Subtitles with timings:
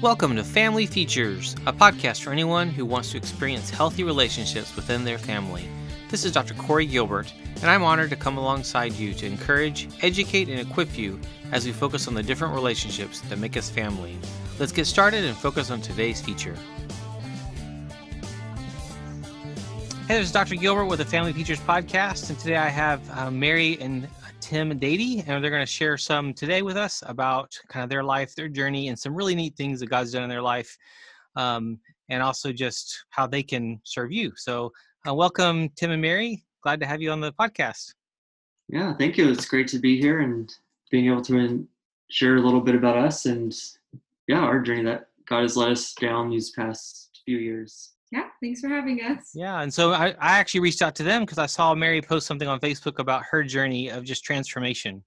[0.00, 5.02] Welcome to Family Features, a podcast for anyone who wants to experience healthy relationships within
[5.02, 5.68] their family.
[6.08, 6.54] This is Dr.
[6.54, 11.18] Corey Gilbert, and I'm honored to come alongside you to encourage, educate, and equip you
[11.50, 14.16] as we focus on the different relationships that make us family.
[14.60, 16.54] Let's get started and focus on today's feature.
[20.06, 20.54] Hey, this is Dr.
[20.54, 24.06] Gilbert with the Family Features podcast, and today I have uh, Mary and
[24.48, 27.90] Tim and Dady, and they're going to share some today with us about kind of
[27.90, 30.74] their life, their journey, and some really neat things that God's done in their life,
[31.36, 34.32] um, and also just how they can serve you.
[34.36, 34.72] So,
[35.06, 36.46] uh, welcome, Tim and Mary.
[36.62, 37.92] Glad to have you on the podcast.
[38.70, 39.30] Yeah, thank you.
[39.30, 40.50] It's great to be here and
[40.90, 41.68] being able to
[42.08, 43.54] share a little bit about us and
[44.28, 48.60] yeah, our journey that God has led us down these past few years yeah thanks
[48.60, 49.30] for having us.
[49.34, 52.26] Yeah and so i, I actually reached out to them because i saw mary post
[52.26, 55.02] something on facebook about her journey of just transformation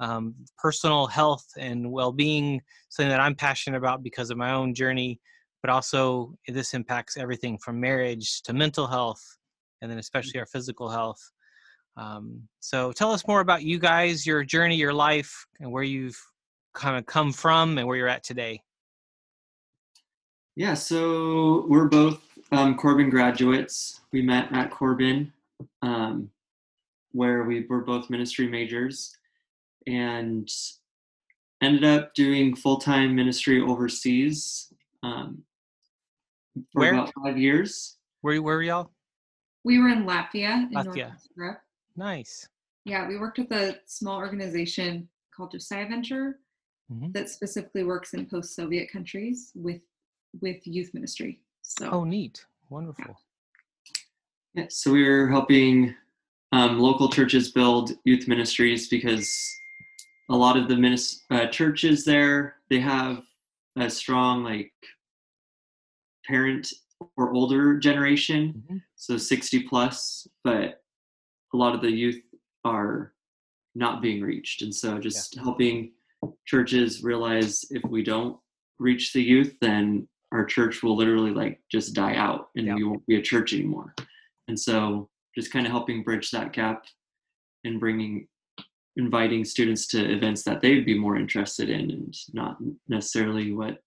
[0.00, 5.20] um, personal health and well-being something that i'm passionate about because of my own journey
[5.62, 9.22] but also this impacts everything from marriage to mental health
[9.82, 11.20] and then especially our physical health
[11.96, 16.20] um, so tell us more about you guys your journey your life and where you've
[16.74, 18.60] kind of come from and where you're at today
[20.56, 22.20] yeah, so we're both
[22.52, 24.00] um, Corban graduates.
[24.12, 25.32] We met at Corban,
[25.82, 26.30] um,
[27.12, 29.16] where we were both ministry majors,
[29.86, 30.48] and
[31.62, 35.42] ended up doing full time ministry overseas um,
[36.72, 36.94] for where?
[36.94, 37.96] about five years.
[38.20, 38.90] Where, where were y'all?
[39.64, 41.08] We were in Latvia, in Latvia.
[41.08, 41.60] North Europe.
[41.96, 42.48] Nice.
[42.84, 46.38] Yeah, we worked with a small organization called Josiah Venture
[46.92, 47.12] mm-hmm.
[47.12, 49.80] that specifically works in post Soviet countries with
[50.40, 51.40] with youth ministry.
[51.62, 53.16] So oh, neat, wonderful.
[54.54, 55.94] Yeah, so we were helping
[56.52, 59.28] um, local churches build youth ministries because
[60.30, 63.22] a lot of the minis- uh, churches there they have
[63.76, 64.72] a strong like
[66.26, 66.72] parent
[67.16, 68.76] or older generation, mm-hmm.
[68.96, 70.82] so 60 plus, but
[71.52, 72.20] a lot of the youth
[72.64, 73.12] are
[73.74, 75.42] not being reached, and so just yeah.
[75.42, 75.92] helping
[76.46, 78.38] churches realize if we don't
[78.78, 82.76] reach the youth, then our church will literally like just die out and yep.
[82.76, 83.94] we won't be a church anymore.
[84.48, 86.84] And so just kind of helping bridge that gap
[87.62, 88.26] and bringing
[88.96, 92.58] inviting students to events that they'd be more interested in and not
[92.88, 93.78] necessarily what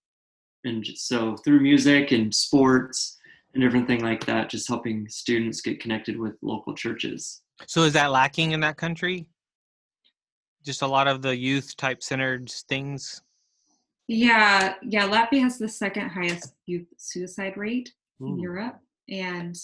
[0.65, 3.17] and so through music and sports
[3.53, 8.11] and everything like that just helping students get connected with local churches so is that
[8.11, 9.25] lacking in that country
[10.65, 13.21] just a lot of the youth type centered things
[14.07, 15.07] yeah, yeah.
[15.07, 18.27] Latvia has the second highest youth suicide rate Ooh.
[18.27, 18.79] in Europe,
[19.09, 19.55] and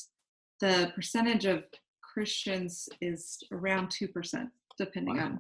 [0.59, 1.63] the percentage of
[2.01, 5.25] Christians is around two percent, depending wow.
[5.25, 5.39] on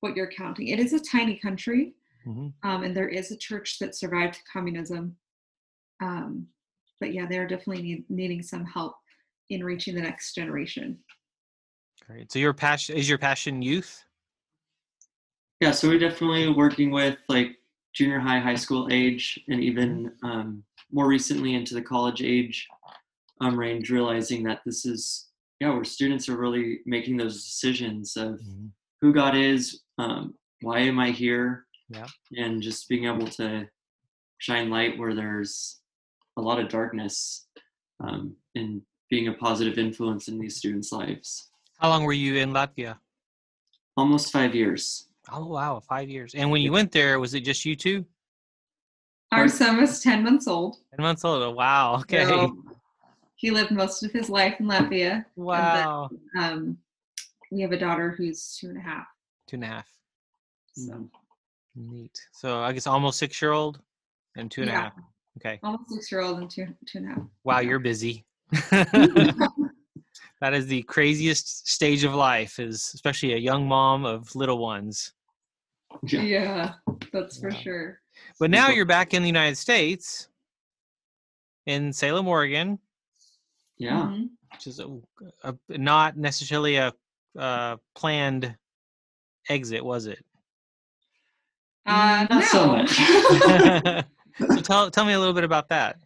[0.00, 0.68] what you're counting.
[0.68, 1.94] It is a tiny country,
[2.26, 2.48] mm-hmm.
[2.68, 5.16] um, and there is a church that survived communism.
[6.00, 6.46] Um,
[7.00, 8.94] but yeah, they're definitely need, needing some help
[9.50, 10.98] in reaching the next generation.
[12.06, 12.32] Great.
[12.32, 14.04] So your passion is your passion youth.
[15.60, 17.56] Yeah, so we're definitely working with like
[17.94, 22.68] junior high, high school age, and even um, more recently into the college age
[23.40, 25.28] um, range, realizing that this is,
[25.60, 28.66] yeah, where students are really making those decisions of mm-hmm.
[29.00, 32.06] who God is, um, why am I here, yeah.
[32.36, 33.68] and just being able to
[34.38, 35.80] shine light where there's
[36.36, 37.46] a lot of darkness
[38.00, 41.50] um, and being a positive influence in these students' lives.
[41.78, 42.96] How long were you in Latvia?
[43.96, 45.08] Almost five years.
[45.30, 46.34] Oh wow, five years.
[46.34, 48.04] And when you went there, was it just you two?
[49.30, 50.76] Our son was ten months old.
[50.94, 51.42] Ten months old.
[51.42, 51.96] Oh, wow.
[52.00, 52.24] Okay.
[52.24, 52.56] So
[53.36, 55.24] he lived most of his life in Latvia.
[55.36, 56.10] Wow.
[56.34, 56.78] Then, um,
[57.50, 59.06] we have a daughter who's two and a half.
[59.46, 59.88] Two and a half.
[60.74, 61.08] So
[61.76, 62.18] neat.
[62.32, 63.80] So I guess almost six year old
[64.36, 64.78] and two and yeah.
[64.78, 64.92] a half.
[65.38, 65.60] Okay.
[65.62, 67.22] Almost six year old and two two and a half.
[67.44, 67.68] Wow, yeah.
[67.68, 68.24] you're busy.
[70.42, 75.12] that is the craziest stage of life is especially a young mom of little ones.
[76.02, 76.72] Yeah, yeah
[77.12, 78.00] that's for sure.
[78.40, 80.28] But now you're back in the united states
[81.66, 82.80] in salem oregon.
[83.78, 84.02] Yeah.
[84.02, 84.24] Mm-hmm.
[84.52, 84.88] which is a,
[85.44, 86.92] a, not necessarily a,
[87.36, 88.56] a planned
[89.48, 90.24] exit was it?
[91.86, 92.40] Uh, not no.
[92.46, 94.04] so much.
[94.38, 95.98] So tell, tell me a little bit about that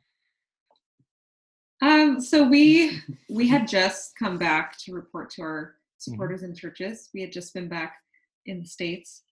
[1.83, 3.01] um, so we
[3.31, 5.99] we had just come back to report to our mm-hmm.
[5.99, 6.51] supporters mm-hmm.
[6.51, 7.11] in churches.
[7.15, 7.97] We had just been back
[8.47, 9.23] in the states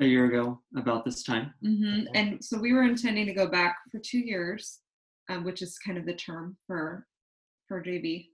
[0.00, 2.06] a year ago about this time, mm-hmm.
[2.14, 4.80] and so we were intending to go back for two years,
[5.28, 7.06] um, which is kind of the term for
[7.66, 8.28] for JV.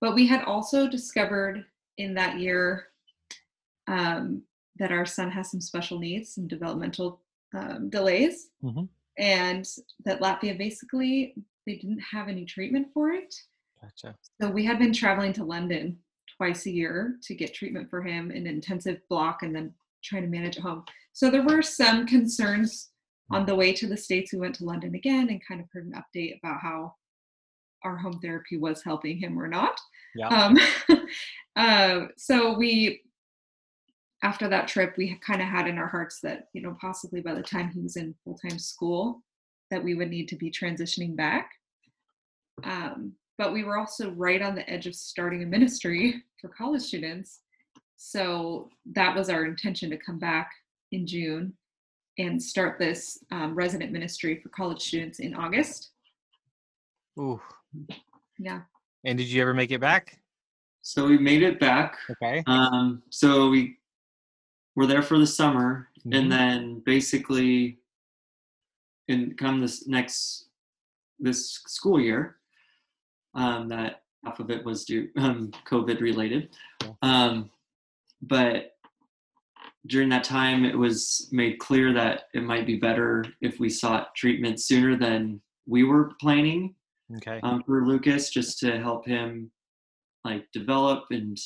[0.00, 1.64] But we had also discovered
[1.96, 2.88] in that year
[3.88, 4.42] um,
[4.78, 7.20] that our son has some special needs, some developmental
[7.56, 8.84] um, delays, mm-hmm.
[9.18, 9.66] and
[10.04, 11.34] that Latvia basically
[11.68, 13.34] they didn't have any treatment for it.
[13.82, 14.16] Gotcha.
[14.40, 15.98] So we had been traveling to London
[16.36, 20.22] twice a year to get treatment for him in an intensive block and then trying
[20.22, 20.84] to manage at home.
[21.12, 22.88] So there were some concerns
[23.30, 24.32] on the way to the States.
[24.32, 26.94] We went to London again and kind of heard an update about how
[27.84, 29.78] our home therapy was helping him or not.
[30.16, 30.28] Yeah.
[30.28, 30.58] Um,
[31.56, 33.02] uh, so we,
[34.22, 37.34] after that trip, we kind of had in our hearts that, you know, possibly by
[37.34, 39.22] the time he was in full time school,
[39.70, 41.50] that we would need to be transitioning back.
[42.64, 46.82] Um, but we were also right on the edge of starting a ministry for college
[46.82, 47.40] students.
[47.96, 50.50] So that was our intention to come back
[50.92, 51.52] in June
[52.18, 55.90] and start this um, resident ministry for college students in August.
[57.18, 57.40] Ooh.
[58.38, 58.62] Yeah.
[59.04, 60.18] And did you ever make it back?
[60.82, 61.96] So we made it back.
[62.10, 62.42] Okay.
[62.46, 63.76] Um, so we
[64.74, 66.16] were there for the summer, Mhm.
[66.18, 67.78] and then basically,
[69.08, 70.48] in come this next
[71.18, 72.36] this school year,
[73.34, 76.50] um, that half of it was due um, COVID related.
[77.02, 77.50] Um,
[78.22, 78.72] but
[79.86, 84.14] during that time, it was made clear that it might be better if we sought
[84.14, 86.74] treatment sooner than we were planning
[87.16, 87.40] Okay.
[87.42, 89.50] um, for Lucas, just to help him
[90.24, 91.38] like develop and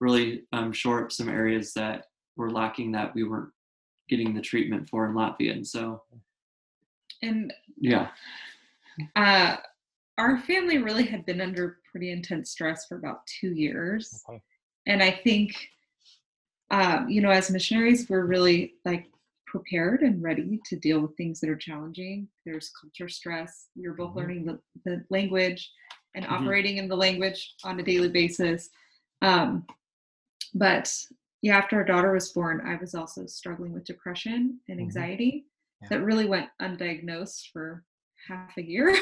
[0.00, 3.52] really um, shore up some areas that were lacking that we weren't
[4.08, 5.52] getting the treatment for in Latvia.
[5.52, 6.02] And so,
[7.22, 8.08] And yeah,
[9.16, 9.56] uh,
[10.18, 14.22] our family really had been under pretty intense stress for about two years.
[14.28, 14.42] Okay.
[14.86, 15.68] And I think,
[16.70, 19.06] um, you know, as missionaries, we're really like
[19.46, 22.28] prepared and ready to deal with things that are challenging.
[22.44, 23.68] There's culture stress.
[23.74, 24.16] You're both Mhm.
[24.16, 25.70] learning the, the language
[26.14, 26.30] and Mhm.
[26.30, 28.70] operating in the language on a daily basis.
[29.22, 29.66] Um,
[30.54, 30.92] but
[31.42, 34.82] yeah, after our daughter was born, I was also struggling with depression and Mhm.
[34.82, 35.46] anxiety
[35.82, 35.88] Yeah.
[35.90, 37.84] that really went undiagnosed for
[38.28, 38.94] half a year.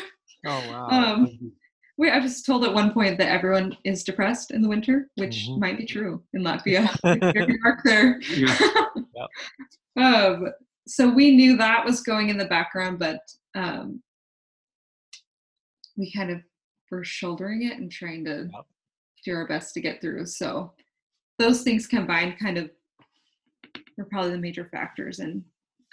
[0.47, 0.88] Oh wow.
[0.88, 1.53] Um,
[1.97, 5.47] we, I was told at one point that everyone is depressed in the winter, which
[5.49, 5.61] Mhm.
[5.61, 6.91] might be true in Latvia.
[7.62, 8.21] Dark there.
[8.31, 8.59] yeah,
[9.15, 10.05] Yep.
[10.05, 10.47] um,
[10.88, 13.20] so we knew that was going in the background, but
[13.55, 14.03] um,
[15.97, 16.41] we kind of
[16.91, 18.67] were shouldering it and trying to Yep.
[19.25, 20.27] do our best to get through.
[20.27, 20.73] So
[21.38, 22.70] those things combined kind of
[23.97, 25.44] were probably the major factors in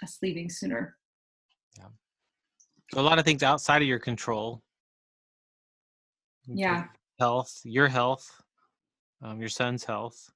[0.02, 0.96] us leaving sooner.
[2.92, 4.62] So a lot of things outside of your control.
[6.46, 6.84] Yeah.
[7.18, 8.30] Health, your health,
[9.22, 10.30] um, your son's health,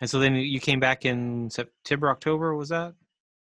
[0.00, 2.56] and so then you came back in September, October.
[2.56, 2.94] Was that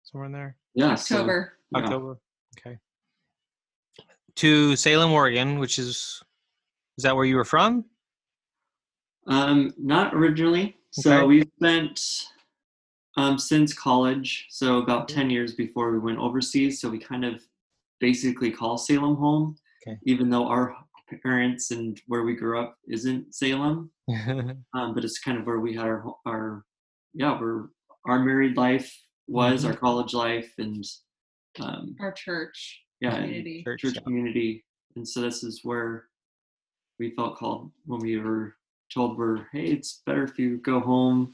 [0.03, 0.57] somewhere in there?
[0.73, 0.95] yeah.
[0.95, 1.53] so- October.
[1.71, 1.83] yeah.
[1.83, 2.19] October.
[2.57, 2.77] Okay.
[4.37, 6.21] To Salem, Oregon, which is
[6.97, 7.85] is that where you were from?
[9.27, 10.75] Um, not originally.
[10.99, 11.01] Okay.
[11.03, 12.01] So we spent
[13.17, 16.79] um, since college, so about 10 years before we went overseas.
[16.79, 17.41] So we kind of
[17.99, 19.55] basically call Salem home,
[19.87, 19.97] Okay.
[20.03, 20.75] even though our
[21.23, 23.89] parents and where we grew up isn't Salem.
[24.09, 26.63] um, but it's kind of where we had our our
[27.13, 27.69] yeah we're
[28.05, 28.95] our married life
[29.27, 29.71] was Mm-hmm.
[29.71, 30.83] our college life and
[31.59, 33.63] um, Our church yeah and community.
[33.63, 34.01] Church, church yeah.
[34.01, 34.65] community
[34.95, 36.05] and so this is where
[36.99, 38.55] we felt called when we were
[38.93, 41.33] told we're hey it's better if you go home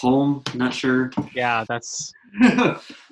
[0.00, 2.12] home not sure yeah, that's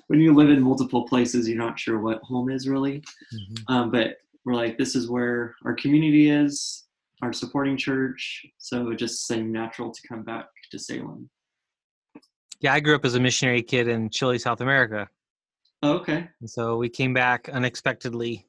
[0.08, 3.02] when you live in multiple places you're not sure what home is really
[3.34, 3.56] mhm.
[3.68, 6.86] um, but we're like this is where our community is
[7.22, 11.28] our supporting church so it just seemed natural to come back to salem
[12.60, 12.72] yeah.
[12.72, 15.08] I grew up as a missionary kid in Chile, South America,
[15.84, 18.48] oh, okay and so we came back unexpectedly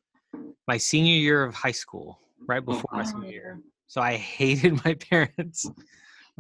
[0.70, 3.04] my senior year of high school, right before my wow.
[3.04, 3.60] senior year.
[3.88, 5.66] So I hated my parents.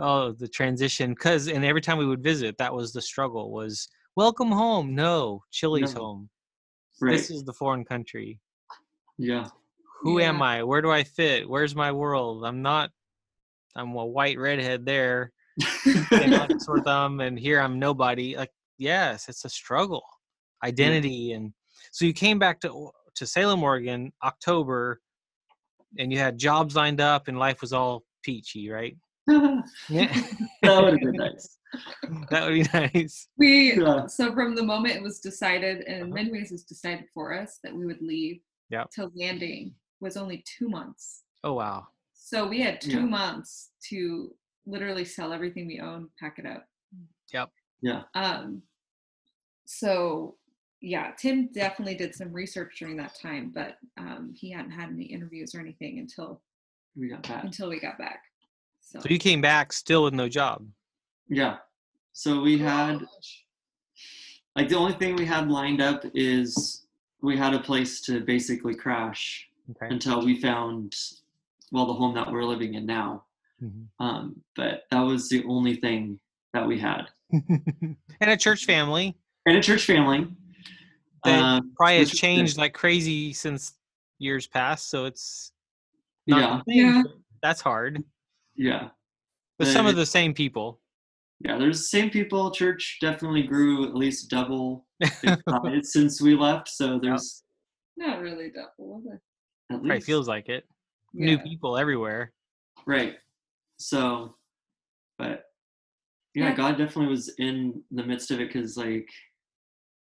[0.02, 3.52] Oh, the transition, because and every time we would visit, that was the struggle.
[3.52, 4.96] Was welcome home?
[4.96, 6.02] No, Chile's No.
[6.02, 6.30] home.
[7.02, 8.40] right This is the foreign country.
[9.18, 9.50] yeah
[10.02, 10.64] Who am I?
[10.64, 11.50] Where do I fit?
[11.50, 12.46] Where's my world?
[12.46, 12.92] I'm not.
[13.76, 15.32] I'm a white redhead there,
[16.12, 18.36] and a sore thumb, and here I'm nobody.
[18.38, 20.04] Like, yes, it's a struggle,
[20.64, 21.54] identity, and
[21.92, 25.02] so you came back to to Salem, Oregon, October,
[25.98, 28.96] and you had jobs lined up, and life was all peachy, right?
[29.90, 31.58] that would have been nice
[32.32, 33.28] that would be nice.
[33.38, 34.08] We Yeah.
[34.08, 36.14] so from the moment it was decided, and in Uh-huh.
[36.16, 38.90] many ways it's decided for us that we would leave Yep.
[38.92, 41.24] to landing was only two months.
[41.44, 41.88] Oh wow.
[42.14, 43.06] So we had two Yeah.
[43.06, 44.34] months to
[44.66, 46.66] literally sell everything we own, pack it up.
[47.34, 47.50] Yep.
[47.82, 48.64] yeah Um,
[49.66, 50.38] so
[50.82, 55.04] yeah, Tim definitely did some research during that time, but um, he hadn't had any
[55.06, 56.42] interviews or anything until
[56.96, 58.24] we got that until we got back.
[58.92, 60.66] So, So you came back still with no job.
[61.30, 61.58] yeah
[62.14, 62.98] so we had
[64.56, 66.86] like the only thing we had lined up is
[67.22, 69.94] we had a place to basically crash Okay.
[69.94, 70.96] until we found
[71.72, 73.24] well the home that we're living in now.
[73.62, 73.86] Mhm.
[74.00, 76.20] Um, but that was the only thing
[76.54, 77.04] that we had.
[77.32, 79.16] and a church family
[79.46, 80.28] And a church family.
[81.24, 82.26] that Um, probably has which is good.
[82.26, 83.76] changed like crazy since
[84.18, 84.90] years past.
[84.90, 85.52] So it's
[86.26, 87.04] not Yeah, the Yeah.
[87.44, 88.04] that's hard.
[88.60, 88.90] Yeah,
[89.58, 90.80] But some of the same people.
[91.40, 91.58] yeah.
[91.58, 92.52] There's the same people.
[92.52, 96.68] Church definitely grew at least double its size since we left.
[96.68, 97.44] So there's
[97.96, 99.14] Not really double, was it?
[99.14, 99.22] at
[99.70, 100.66] Probably least feels like it.
[101.14, 102.34] New people everywhere.
[102.86, 103.16] right.
[103.78, 104.36] So,
[105.18, 105.46] but
[106.36, 106.56] yeah, Yeah.
[106.56, 109.08] God definitely was in the midst of it because like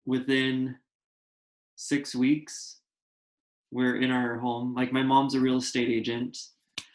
[0.05, 0.75] within
[1.77, 2.79] six weeks
[3.71, 6.37] we're in our home like my mom's a real estate agent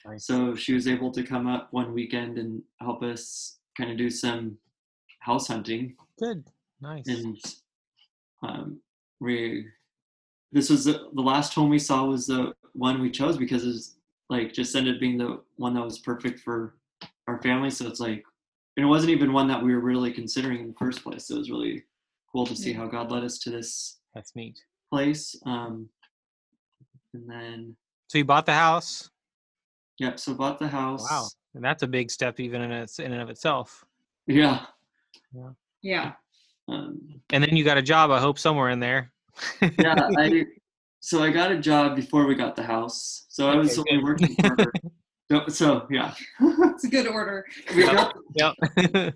[0.07, 0.27] Nice.
[0.27, 4.09] so she was able to come up one weekend and help us kind of do
[4.11, 4.57] some
[5.21, 6.45] house hunting Good.
[6.81, 7.07] Nice.
[7.07, 7.37] and
[8.43, 8.81] um,
[9.21, 9.67] we
[10.53, 13.69] this was the, the last home we saw was the one we chose because it
[13.69, 13.97] was
[14.31, 16.77] like just ended up being the one that was perfect for
[17.29, 18.25] our family so it's like
[18.77, 21.35] and it wasn't even one that we were really considering in the first place so
[21.35, 21.85] it was really
[22.33, 24.59] cool to see how god led us to this That's neat.
[24.91, 25.89] place um
[27.13, 27.77] and then
[28.09, 29.11] So you bought the house.
[30.01, 31.29] Yep so bought the house Wow.
[31.55, 33.85] And that's a big step even in its in and of itself.
[34.27, 34.67] yeah
[35.83, 36.13] Yeah.
[36.69, 36.99] um
[37.33, 39.13] And then you got a job, I hope, somewhere in there.
[39.79, 40.45] yeah i
[41.01, 44.05] so i got a job before we got the house so i was Okay, only
[44.05, 44.55] working for
[45.31, 46.13] so, so yeah
[46.75, 47.45] It's a good order.
[47.75, 48.55] we got yep.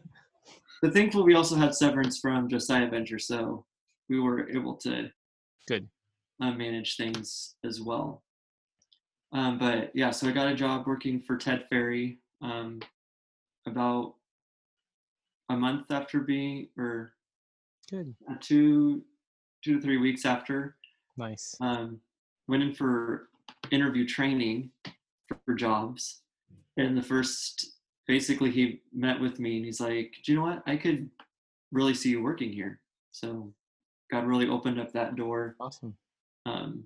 [0.82, 3.64] but thankfully we also had severance from Josiah Venture, so
[4.08, 5.08] we were able to
[5.68, 5.88] Good.
[6.42, 8.22] uh, manage things as well.
[9.34, 12.80] Um, but yeah, so I got a job working for Ted Ferry um,
[13.66, 14.14] about
[15.50, 17.12] a month after being, or
[17.90, 18.14] Good.
[18.30, 19.02] uh, two,
[19.64, 20.76] two to three weeks after.
[21.16, 21.56] Nice.
[21.60, 22.00] Um,
[22.46, 23.28] went in for
[23.72, 24.70] interview training
[25.28, 26.22] for, for jobs,
[26.76, 27.72] and the first,
[28.06, 30.62] basically, he met with me and he's like, "Do you know what?
[30.66, 31.10] I could
[31.72, 33.52] really see you working here." So
[34.10, 35.96] God really opened up that door, Awesome.
[36.46, 36.84] um,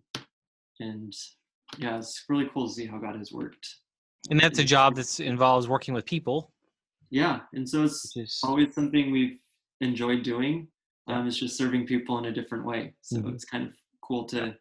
[0.80, 1.14] and
[1.76, 3.76] yeah, it's really cool to see how God has worked.
[4.30, 6.52] And that's a job that involves working with people,
[7.10, 9.40] Yeah, and so it's is always something we've
[9.80, 10.68] enjoyed doing.
[11.06, 12.94] Um, it's just serving people in a different way.
[13.00, 13.32] So Mhm.
[13.34, 14.58] it's kind of cool to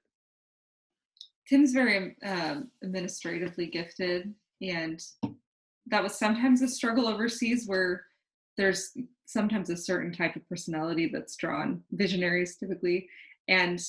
[1.50, 5.02] Tim's very um, administratively gifted, and
[5.88, 8.06] that was sometimes a struggle overseas where
[8.58, 8.96] there's
[9.26, 13.10] sometimes a certain type of personality that's drawn, visionaries typically,
[13.48, 13.80] and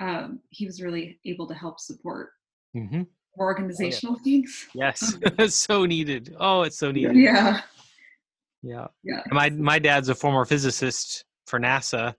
[0.00, 2.32] um, he was really able to help support
[2.74, 3.02] hmm
[3.38, 4.66] organizational things.
[4.74, 5.16] yes,
[5.54, 6.34] so needed.
[6.38, 7.16] Oh, it's so needed.
[7.16, 7.60] Yeah,
[8.62, 8.86] Yeah.
[9.02, 12.14] yeah, My my dad's a former physicist for NASA,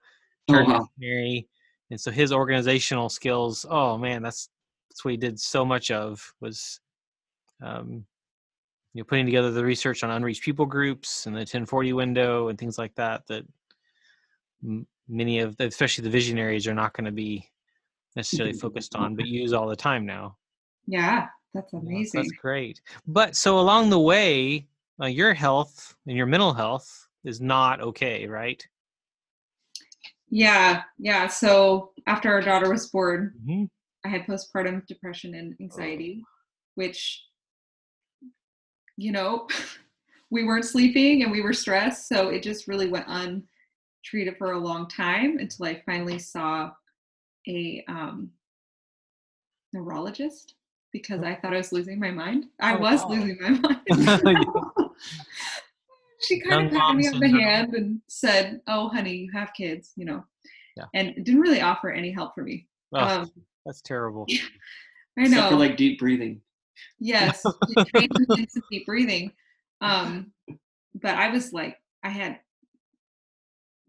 [0.47, 0.87] Oh, turned wow.
[0.99, 1.45] engineering,
[1.91, 3.65] and so his organizational skills.
[3.69, 4.49] Oh man, that's
[4.89, 6.79] that's what he did so much of was,
[7.61, 8.05] um,
[8.93, 12.57] you know, putting together the research on unreached people groups and the 1040 window and
[12.57, 13.25] things like that.
[13.27, 13.45] That
[14.63, 17.49] m- many of, especially the visionaries, are not going to be
[18.15, 20.37] necessarily focused on, but use all the time now.
[20.87, 21.27] Yeah.
[21.53, 22.21] That's amazing.
[22.21, 22.81] That's great.
[23.07, 24.67] But so along the way,
[25.01, 28.65] uh, your health and your mental health is not okay, right?
[30.29, 31.27] Yeah, yeah.
[31.27, 33.65] So after our daughter was born, Mm-hmm.
[34.05, 36.23] I had postpartum depression and anxiety,
[36.75, 37.23] which,
[38.97, 39.47] you know,
[40.29, 42.07] we weren't sleeping and we were stressed.
[42.07, 46.71] So it just really went untreated for a long time until I finally saw
[47.47, 48.29] a um,
[49.73, 50.54] neurologist
[50.95, 52.45] because I thought I was losing my mind.
[52.61, 53.09] I Oh, was wow.
[53.09, 53.81] losing my mind.
[56.21, 59.53] she kind of Young patted me on the hand and said, "Oh, honey, you have
[59.53, 60.23] kids," you know,
[60.77, 60.85] Yeah.
[60.93, 62.67] and didn't really offer any help for me.
[62.93, 63.31] Oh, Um,
[63.65, 64.25] that's terrible.
[65.17, 65.49] I Except know.
[65.49, 66.39] for like deep breathing.
[66.99, 69.33] yes, she trained me in some deep breathing.
[69.81, 70.31] Um,
[71.01, 72.39] but I was like, I had.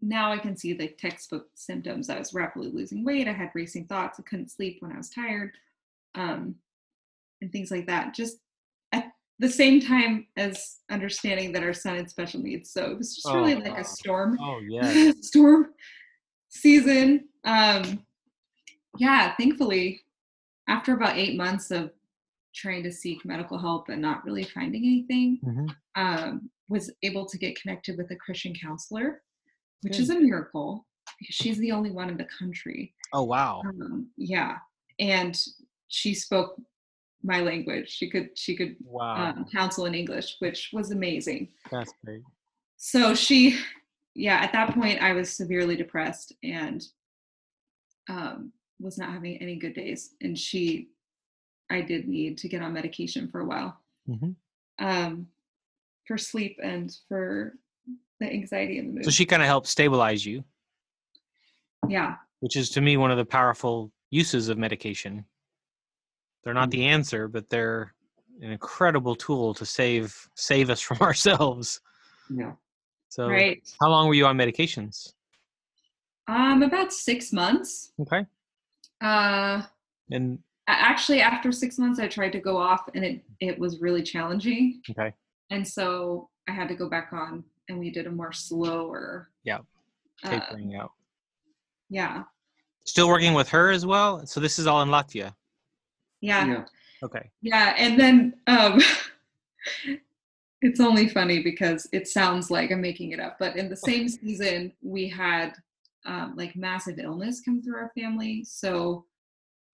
[0.01, 2.09] Now I can see the textbook symptoms.
[2.09, 3.29] I was rapidly losing weight.
[3.29, 4.19] I had racing thoughts.
[4.19, 5.53] I couldn't sleep when I was tired,
[6.15, 6.55] um,
[7.41, 8.13] and things like that.
[8.13, 8.37] Just
[8.91, 12.71] at the same time as understanding that our son had special needs.
[12.71, 13.79] So it was just really Oh, like wow.
[13.81, 14.37] a storm.
[14.41, 15.11] Oh yeah.
[15.21, 15.67] storm
[16.49, 17.27] season.
[17.43, 18.03] Um,
[18.97, 20.01] yeah, thankfully,
[20.67, 21.91] after about eight months of
[22.55, 25.75] trying to seek medical help and not really finding anything, Mhm.
[25.95, 29.21] um, was able to get connected with a Christian counselor,
[29.83, 30.85] which is a miracle
[31.19, 32.93] because she's the only one in the country.
[33.13, 33.61] Oh wow.
[33.65, 34.57] Um, yeah,
[34.99, 35.39] and
[35.87, 36.59] she spoke
[37.23, 37.89] my language.
[37.89, 39.33] She could she could Wow.
[39.35, 42.21] um, counsel in English, which was amazing That's great.
[42.77, 43.59] so she
[44.15, 46.83] yeah at that point i was severely depressed and
[48.09, 50.89] um, was not having any good days, and she,
[51.69, 54.31] I did need to get on medication for a while, hmm
[54.79, 55.27] um,
[56.07, 57.57] for sleep and for
[58.19, 59.05] the anxiety and the mood.
[59.05, 60.43] So she kind of helped stabilize you,
[61.89, 65.25] yeah, which is to me one of the powerful uses of medication.
[66.47, 67.93] They're not the answer, but they're
[68.41, 71.81] an incredible tool to save save us from ourselves.
[72.29, 72.53] Yeah.
[73.09, 73.61] So, right.
[73.81, 75.11] how long were you on medications?
[76.29, 77.91] Um, about six months.
[77.99, 78.25] Okay,
[79.01, 79.61] Uh,
[80.09, 84.01] and actually, after six months, I tried to go off, and it it was really
[84.01, 84.81] challenging.
[84.89, 85.13] okay,
[85.49, 89.31] and so I had to go back on, and we did a more slower.
[89.43, 89.59] Yeah,
[90.23, 90.39] Uh,
[90.79, 90.91] out.
[91.89, 92.23] yeah,
[92.85, 94.25] Still working with her as well.
[94.25, 95.33] So this is all in Latvia.
[96.21, 96.65] Yeah, Yeah.
[97.03, 97.29] Okay.
[97.41, 98.81] yeah, and then um,
[100.61, 104.07] it's only funny because it sounds like I'm making it up, but in the same
[104.09, 105.53] season, we had
[106.05, 108.43] um, like massive illness come through our family.
[108.45, 109.05] So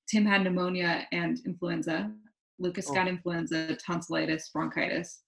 [0.10, 2.12] Tim had pneumonia and influenza.
[2.60, 2.94] Lucas Oh.
[2.94, 5.22] got influenza, tonsillitis, bronchitis.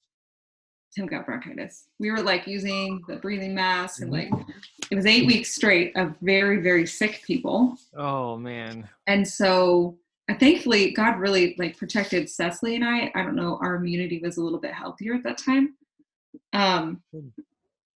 [0.93, 1.87] Tim got bronchitis.
[1.99, 4.29] We were like using the breathing mask and like
[4.89, 7.77] it was eight weeks straight of very, very sick people.
[7.97, 8.87] Oh man.
[9.07, 9.97] And so
[10.33, 13.11] thankfully God really like protected Cecily and I.
[13.15, 15.75] I don't know, our immunity was a little bit healthier at that time.
[16.53, 17.01] Um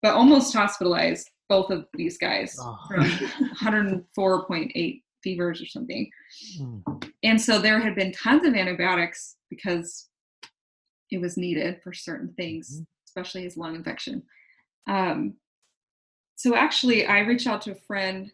[0.02, 2.78] but almost hospitalized both of these guys Oh.
[2.88, 6.10] from 104.8 fevers or something.
[6.60, 7.12] Mm.
[7.24, 10.08] And so there had been tons of antibiotics because
[11.12, 12.86] it was needed for certain things, Mhm.
[13.08, 14.24] especially his lung infection.
[14.88, 15.34] Um,
[16.36, 18.32] so actually, I reached out to a friend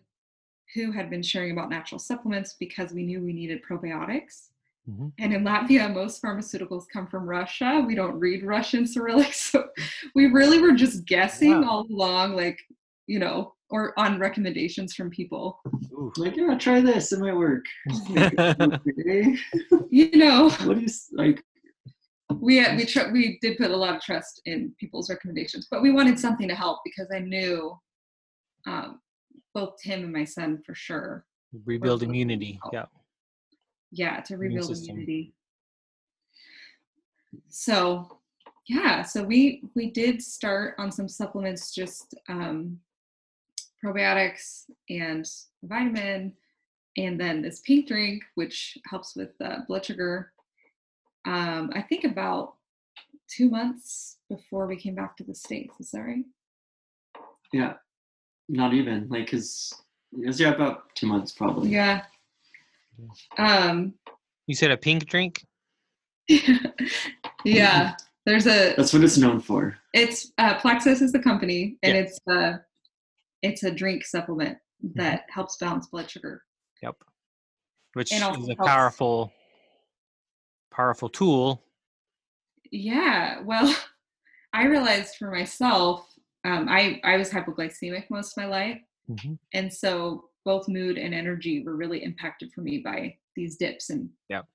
[0.75, 4.49] who had been sharing about natural supplements because we knew we needed probiotics.
[4.87, 5.11] Mhm.
[5.17, 7.83] And in Latvia, most pharmaceuticals come from Russia.
[7.87, 9.33] We don't read Russian Cyrillic.
[9.33, 9.67] So
[10.13, 11.69] we really were just guessing Wow.
[11.69, 12.59] all along, like,
[13.07, 15.59] you know, or on recommendations from people.
[15.93, 16.11] Ooh.
[16.17, 17.11] Like, yeah, try this.
[17.11, 17.65] It might work.
[19.89, 21.43] You know, what do you s- like?
[22.41, 25.81] we had, we tr- we did put a lot of trust in people's recommendations, but
[25.81, 27.77] we wanted something to help because I knew
[28.67, 28.99] um,
[29.55, 31.25] both Tim and my son for sure.
[31.65, 32.59] Rebuild immunity.
[32.71, 32.85] Yeah.
[33.91, 35.33] Yeah, to rebuild immunity.
[37.49, 38.19] So
[38.67, 42.79] yeah, so we we did start on some supplements, just um,
[43.83, 45.25] probiotics and
[45.63, 46.33] vitamin,
[46.97, 50.33] and then this pink drink, which helps with uh, blood sugar.
[51.25, 52.55] Um, I think about
[53.27, 55.75] two months before we came back to the states.
[55.79, 56.25] Is that right?
[57.53, 57.73] Yeah.
[58.47, 59.73] Not even like his
[60.17, 61.69] because yeah about two months probably.
[61.69, 62.03] Yeah.
[63.37, 63.93] Um,
[64.47, 65.43] You said a pink drink.
[67.43, 67.95] yeah.
[68.25, 69.77] There's a That's what it's known for.
[69.93, 72.01] it's uh, Plexus is the company, and Yeah.
[72.01, 72.57] it's uh
[73.41, 74.57] it's a drink supplement
[74.95, 76.41] that helps balance blood sugar.
[76.81, 76.95] Yep.
[77.93, 79.33] Which And also is a helps- powerful,
[80.73, 81.61] powerful tool.
[82.71, 83.75] Yeah, well,
[84.53, 86.07] I realized for myself,
[86.45, 89.37] um, I I was hypoglycemic most of my life, Mhm.
[89.53, 94.09] and so both mood and energy were really impacted for me by these dips and
[94.29, 94.45] Yep.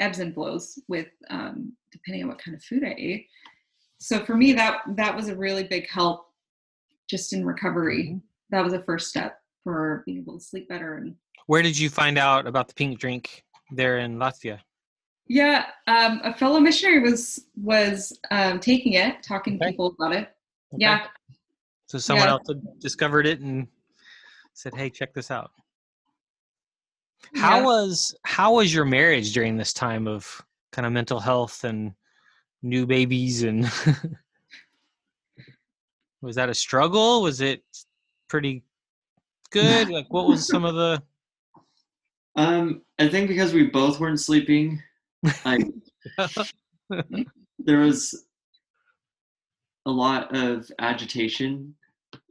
[0.00, 3.26] ebbs and flows with um, depending on what kind of food I ate.
[3.98, 6.26] So for me, that that was a really big help,
[7.10, 8.04] just in recovery.
[8.10, 8.22] Mhm.
[8.50, 11.90] That was a first step for being able to sleep better and Where did you
[11.90, 14.60] find out about the pink drink there in Latvia?
[15.26, 19.70] Yeah, um, a fellow missionary was was um, taking it, talking to Okay.
[19.72, 20.34] people about it.
[20.74, 20.80] Okay.
[20.80, 21.06] Yeah,
[21.86, 22.32] So someone Yeah.
[22.32, 23.68] else had discovered it and
[24.54, 25.50] said, "Hey, check this out."
[27.34, 27.64] How Yeah.
[27.64, 31.94] was how was your marriage during this time of kind of mental health and
[32.62, 33.64] new babies and
[36.20, 37.22] was that a struggle?
[37.22, 37.62] Was it
[38.28, 38.64] pretty
[39.50, 39.88] good?
[39.88, 41.02] Like what was some of the
[42.34, 44.82] Um, I think because we both weren't sleeping,
[45.44, 45.60] like
[47.58, 48.24] there was
[49.86, 51.74] a lot of agitation,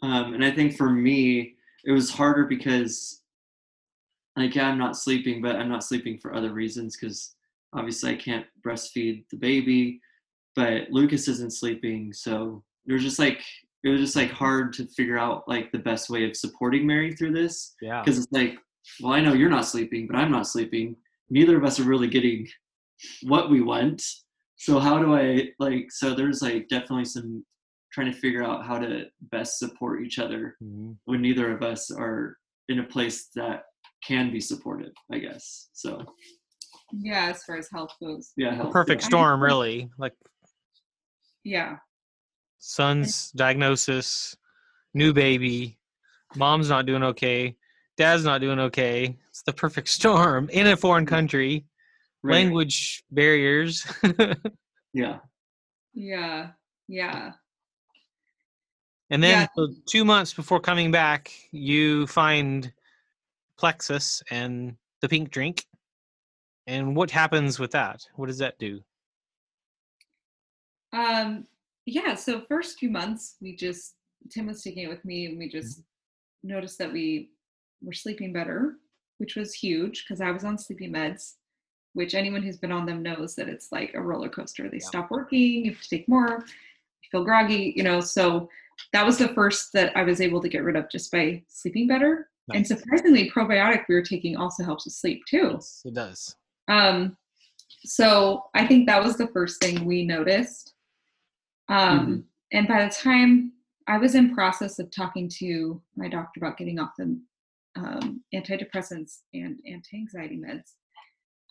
[0.03, 3.21] um, and I think for me it was harder because,
[4.37, 7.35] like, yeah, I'm not sleeping, but I'm not sleeping for other reasons because
[7.73, 9.99] obviously I can't breastfeed the baby,
[10.55, 13.41] but Lucas isn't sleeping, so it was just like
[13.83, 17.15] it was just like hard to figure out like the best way of supporting Mary
[17.15, 18.01] through this yeah.
[18.01, 18.57] because it's like,
[19.01, 20.95] well, I know you're not sleeping, but I'm not sleeping.
[21.29, 22.47] Neither of us are really getting
[23.23, 24.03] what we want.
[24.61, 25.91] So how do I like?
[25.91, 27.43] So there's like definitely some
[27.91, 30.97] trying to figure out how to best support each other Mhm.
[31.05, 32.37] when neither of us are
[32.69, 33.63] in a place that
[34.07, 34.93] can be supportive.
[35.11, 35.69] I guess.
[35.73, 36.05] So
[36.93, 37.31] yeah.
[37.31, 39.07] As far as health goes, yeah, help, Perfect yeah.
[39.07, 39.89] storm really.
[39.97, 40.13] Like
[41.43, 41.77] yeah,
[42.59, 44.35] son's diagnosis,
[44.93, 45.79] new baby,
[46.35, 47.57] mom's not doing okay,
[47.97, 49.05] dad's not doing okay.
[49.05, 51.65] It's It's the perfect storm in a foreign country,
[52.23, 52.33] Right.
[52.43, 53.85] language barriers.
[54.93, 55.19] Yeah.
[55.93, 56.51] Yeah.
[56.89, 57.31] Yeah.
[59.09, 59.47] and then Yeah.
[59.55, 62.71] so two months before coming back, you find
[63.57, 65.65] Plexus and the pink drink.
[66.67, 68.01] And what happens with that?
[68.15, 68.81] What does that do?
[70.93, 71.47] Um,
[71.85, 73.95] yeah, so first few months we just
[74.29, 75.81] Tim was taking it with me and we just
[76.43, 77.29] noticed that we
[77.81, 78.75] were sleeping better,
[79.17, 81.35] which was huge because I was on sleeping meds,
[81.93, 84.69] which anyone who's been on them knows that it's like a roller coaster.
[84.69, 84.85] They Yeah.
[84.87, 86.45] stop working, you have to take more,
[87.01, 87.99] you feel groggy, you know.
[88.01, 88.49] So
[88.93, 91.87] that was the first that I was able to get rid of just by sleeping
[91.87, 92.29] better.
[92.53, 95.51] And surprisingly, probiotic we were taking also helps with sleep too.
[95.53, 96.35] Yes, it does.
[96.67, 97.15] Um,
[97.85, 100.73] so I think that was the first thing we noticed.
[101.69, 103.53] Um, And by the time
[103.87, 107.17] I was in process of talking to my doctor about getting off the
[107.77, 110.73] um, antidepressants and anti-anxiety meds,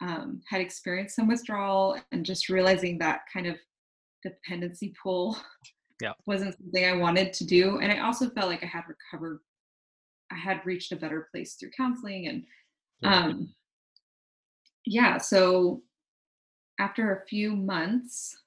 [0.01, 3.59] um, had experienced some withdrawal and just realizing that kind of
[4.23, 5.37] dependency pull
[6.01, 6.13] Yeah.
[6.27, 7.79] wasn't something I wanted to do.
[7.81, 9.41] And I also felt like I had recovered.
[10.31, 12.47] I had reached a better place through counseling and
[13.03, 13.55] um,
[14.87, 15.83] yeah, so
[16.79, 18.43] after a few months,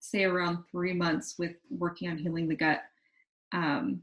[0.00, 2.82] say around three months with working on healing the gut,
[3.52, 4.02] um,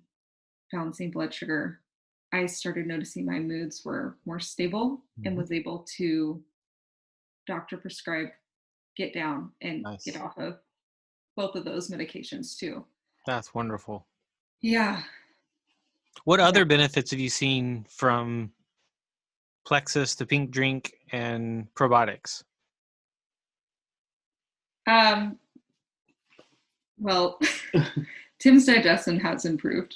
[0.71, 1.81] balancing blood sugar,
[2.31, 5.37] I started noticing my moods were more stable and Mhm.
[5.37, 6.43] was able to
[7.51, 8.29] doctor prescribe
[8.95, 10.05] get down and Nice.
[10.05, 10.57] get off of
[11.35, 12.85] both of those medications too.
[13.27, 14.07] That's wonderful.
[14.61, 15.01] Yeah.
[16.23, 18.51] What other benefits have you seen from
[19.65, 22.43] Plexus, the pink drink, and probiotics?
[24.87, 25.37] Um,
[26.97, 27.37] well,
[28.39, 29.93] Tim's digestion has improved.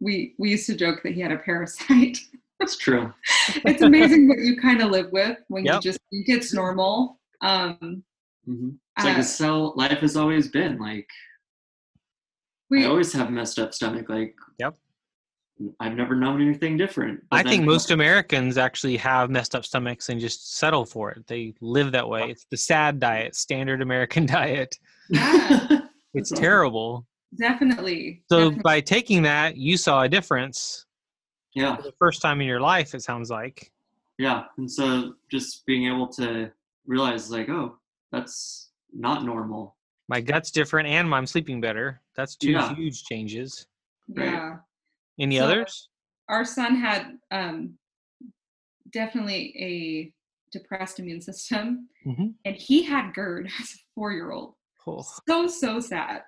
[0.00, 2.18] We we used to joke that he had a parasite.
[2.60, 3.12] That's true.
[3.64, 5.74] it's amazing what you kind of live with when Yep.
[5.76, 7.18] you just think it's normal.
[7.40, 8.04] Um,
[8.44, 10.78] hmm It's like uh, this how life has always been.
[10.78, 11.08] Like
[12.70, 14.08] we I always have messed up stomach.
[14.08, 14.76] Like Yep.
[15.78, 17.20] I've never known anything different.
[17.32, 21.26] I think then- most Americans actually have messed up stomachs and just settle for it.
[21.26, 22.30] They live that way.
[22.30, 24.76] It's the sad diet, standard American diet.
[25.08, 25.80] Yeah.
[26.14, 27.06] It's terrible.
[27.38, 28.22] definitely.
[28.30, 28.62] So definitely.
[28.62, 30.86] by taking that, you saw a difference
[31.54, 32.94] yeah, for the first time in your life.
[32.94, 33.72] It sounds like.
[34.18, 34.44] yeah.
[34.58, 36.50] And so just being able to
[36.86, 37.78] realize, like, oh,
[38.12, 39.76] that's not normal.
[40.08, 42.00] My gut's different, and I'm sleeping better.
[42.16, 42.74] That's two Yeah.
[42.74, 43.66] huge changes.
[44.08, 44.56] yeah.
[45.18, 45.88] Any So- others?
[46.28, 47.78] Our son had um,
[48.92, 50.12] definitely a
[50.52, 52.34] depressed immune system, Mhm.
[52.44, 54.54] and he had GERD as a four-year-old.
[54.86, 56.22] Oh, so so sad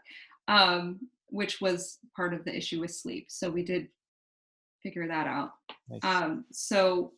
[0.47, 3.89] um which was part of the issue with sleep so we did
[4.83, 5.51] figure that out
[5.89, 6.01] nice.
[6.05, 7.13] um so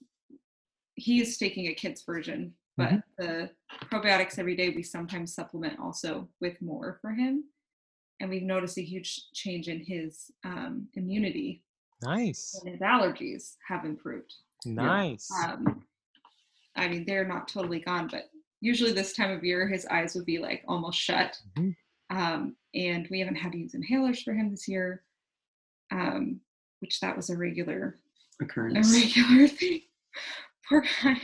[0.95, 3.03] he's taking a kid's version but Mhm.
[3.19, 3.51] the
[3.91, 7.45] probiotics every day we sometimes supplement also with more for him
[8.21, 11.63] and we've noticed a huge change in his um, immunity
[12.03, 12.55] nice.
[12.61, 14.33] and his allergies have improved
[14.67, 15.31] Nice.
[15.45, 15.85] um,
[16.77, 20.25] I mean, they're not totally gone, but usually this time of year, his eyes would
[20.25, 21.39] be like almost shut.
[21.57, 21.77] Mhm.
[22.11, 25.05] Um, and we haven't had to use inhalers for him this year,
[25.93, 26.41] um,
[26.85, 27.97] which that was a regular,
[28.43, 29.81] occurrence, a regular thing.
[30.69, 31.17] Poor guy.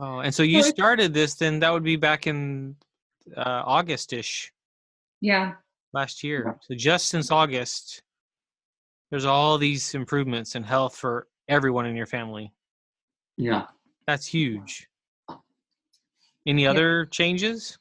[0.00, 2.76] Oh, and so you started this then that would be back in
[3.36, 4.52] uh, August-ish
[5.20, 5.54] Yeah,
[5.92, 6.56] last year.
[6.62, 8.02] So just since August,
[9.10, 12.52] there's all these improvements in health for everyone in your family.
[13.36, 13.66] Yeah.
[14.06, 14.88] That's huge.
[16.46, 16.70] Any Yeah.
[16.70, 17.78] other changes?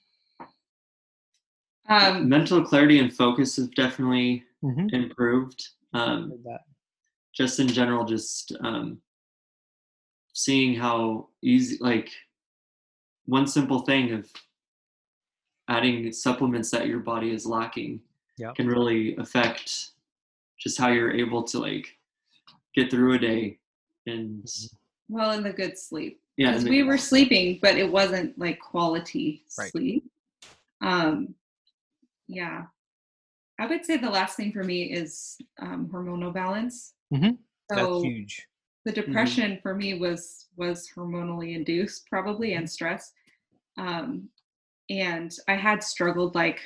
[1.87, 4.87] um, Mental clarity and focus have definitely Mm-hmm.
[4.93, 5.69] improved.
[5.93, 6.33] Um,
[7.33, 8.97] just in general, just um,
[10.33, 12.09] seeing how easy, like
[13.25, 14.27] one simple thing of
[15.69, 18.01] adding supplements that your body is lacking
[18.37, 18.55] Yep.
[18.55, 19.89] can really affect
[20.57, 21.97] just how you're able to like
[22.73, 23.57] get through a day
[24.07, 24.47] and
[25.09, 26.21] well, in the good sleep.
[26.37, 29.71] yeah because we the- were sleeping, but it wasn't like quality Right.
[29.71, 30.09] sleep.
[30.81, 31.35] Um,
[32.29, 32.67] yeah,
[33.59, 36.93] I would say the last thing for me is um, hormonal balance.
[37.13, 37.37] Mhm.
[37.69, 38.47] That's So huge.
[38.85, 42.57] the depression for me was was hormonally induced, probably, Mm-hmm.
[42.59, 43.13] and stress.
[43.77, 44.29] Um,
[44.89, 46.59] and I had struggled like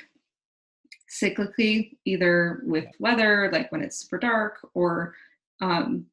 [1.10, 5.14] cyclically, either with weather, like when it's super dark, or
[5.60, 6.10] um,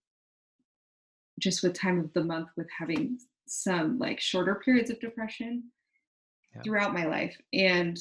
[1.40, 5.72] just with time of the month, with having some like shorter periods of depression
[6.56, 6.62] Yeah.
[6.64, 7.38] throughout my life.
[7.54, 7.98] And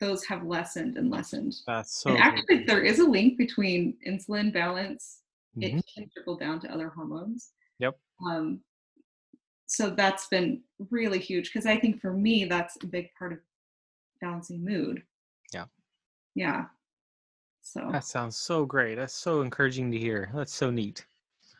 [0.00, 1.54] those have lessened and lessened.
[1.66, 5.21] That's so and actually, there is a link between insulin balance
[5.56, 5.78] Mhm.
[5.78, 7.52] it can trickle down to other hormones.
[7.78, 7.98] Yep.
[8.28, 8.60] Um,
[9.66, 13.38] so that's been really huge because I think for me that's a big part of
[14.20, 15.02] balancing mood.
[15.52, 15.66] Yeah.
[16.34, 16.66] Yeah.
[17.62, 18.96] So That sounds so great.
[18.96, 20.30] That's so encouraging to hear.
[20.34, 21.04] That's so neat.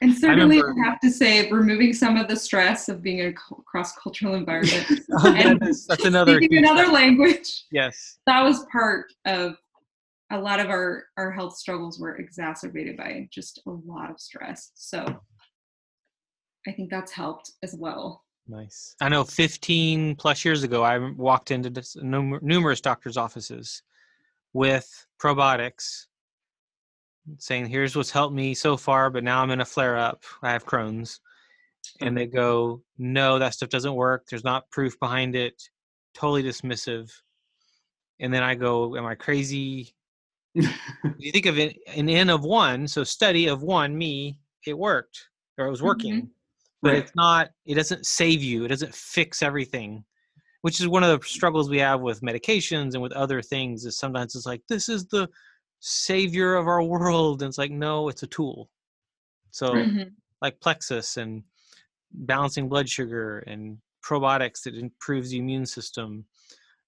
[0.00, 3.26] and certainly I, remember- have to say removing some of the stress of being in
[3.28, 4.86] a cross cultural environment.
[5.12, 7.64] Oh, And that's, that's another speaking another language.
[7.70, 8.18] Yes.
[8.26, 9.56] That was part of
[10.32, 14.72] a lot of our our health struggles were exacerbated by just a lot of stress.
[14.74, 15.04] So
[16.66, 18.24] I think that's helped as well.
[18.48, 18.96] Nice.
[19.00, 23.82] I know 15 plus years ago, I walked into this, num- numerous doctors' offices
[24.52, 26.06] with probiotics
[27.38, 30.24] saying, here's what's helped me so far, but now I'm in a flare up.
[30.42, 31.20] I have Crohn's.
[32.00, 34.26] And they go, no, that stuff doesn't work.
[34.28, 35.60] There's not proof behind it.
[36.14, 37.10] Totally dismissive.
[38.20, 39.94] And then I go, am I crazy?
[40.54, 45.28] You think of it, an N of one, so study of one, me, it worked
[45.58, 46.30] or it was working
[46.82, 46.98] but Right.
[46.98, 50.04] it's not it doesn't save you it doesn't fix everything
[50.62, 53.98] which is one of the struggles we have with medications and with other things is
[53.98, 55.28] sometimes it's like this is the
[55.80, 58.70] savior of our world and it's like no it's a tool
[59.52, 59.88] so Right.
[59.88, 60.12] Mhm.
[60.42, 61.44] like plexus and
[62.12, 66.26] balancing blood sugar and probiotics that improves the immune system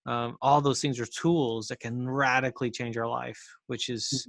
[0.07, 4.29] um, all those things are tools that can radically change our life which is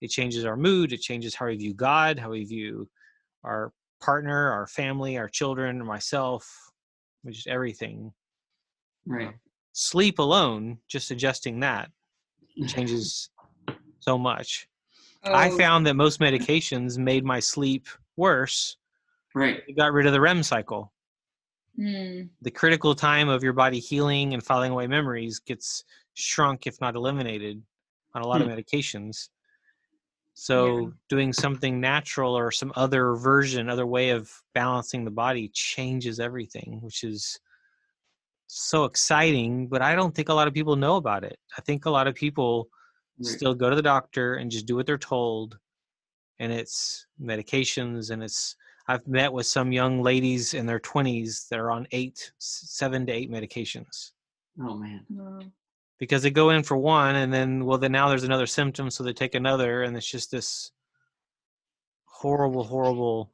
[0.00, 2.88] it changes our mood it changes how we view god how we view
[3.44, 6.70] our partner our family our children myself
[7.26, 8.12] which is everything.
[9.04, 9.34] Right.
[9.72, 11.90] sleep alone just adjusting that
[12.66, 13.30] changes
[14.00, 14.68] so much.
[15.24, 18.76] I Oh, found that most medications made my sleep worse.
[19.34, 19.60] Right.
[19.66, 20.92] it got rid of the rem cycle
[21.78, 25.84] mm, the critical time of your body healing and filing away memories gets
[26.14, 27.62] shrunk if not eliminated
[28.14, 29.28] on a lot of medications.
[30.34, 36.20] So doing something natural or some other version other way of balancing the body changes
[36.20, 37.40] everything which is
[38.48, 41.38] so exciting but i don't think a lot of people know about it.
[41.58, 42.68] I think a lot of people
[43.18, 43.26] Right.
[43.28, 45.58] still go to the doctor and just do what they're told
[46.38, 48.56] and it's medications and it's
[48.88, 53.12] i've met with some young ladies in their 20s that are on eight seven to
[53.12, 54.12] eight medications
[54.58, 55.52] Oh man.
[55.98, 59.02] because they go in for one and then well then now there's another symptom so
[59.04, 60.70] they take another and it's just this
[62.06, 63.30] horrible horrible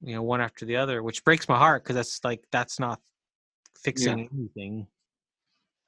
[0.00, 3.00] you know one after the other which breaks my heart because that's like that's not
[3.76, 4.86] fixing anything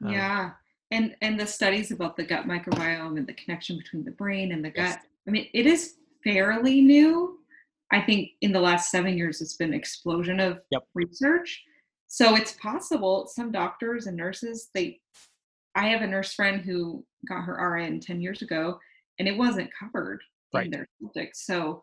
[0.04, 0.50] Um, yeah.
[0.90, 4.62] And and the studies about the gut microbiome and the connection between the brain and
[4.64, 4.96] the Yes.
[4.96, 5.04] gut.
[5.26, 7.38] I mean, it is fairly new.
[7.92, 10.82] I think in the last seven years, it's been explosion of Yep.
[10.94, 11.62] research.
[12.08, 15.00] So it's possible some doctors and nurses they.
[15.74, 18.78] I have a nurse friend who got her RN ten years ago,
[19.18, 20.66] and it wasn't covered Right.
[20.66, 21.44] in their subjects.
[21.46, 21.82] So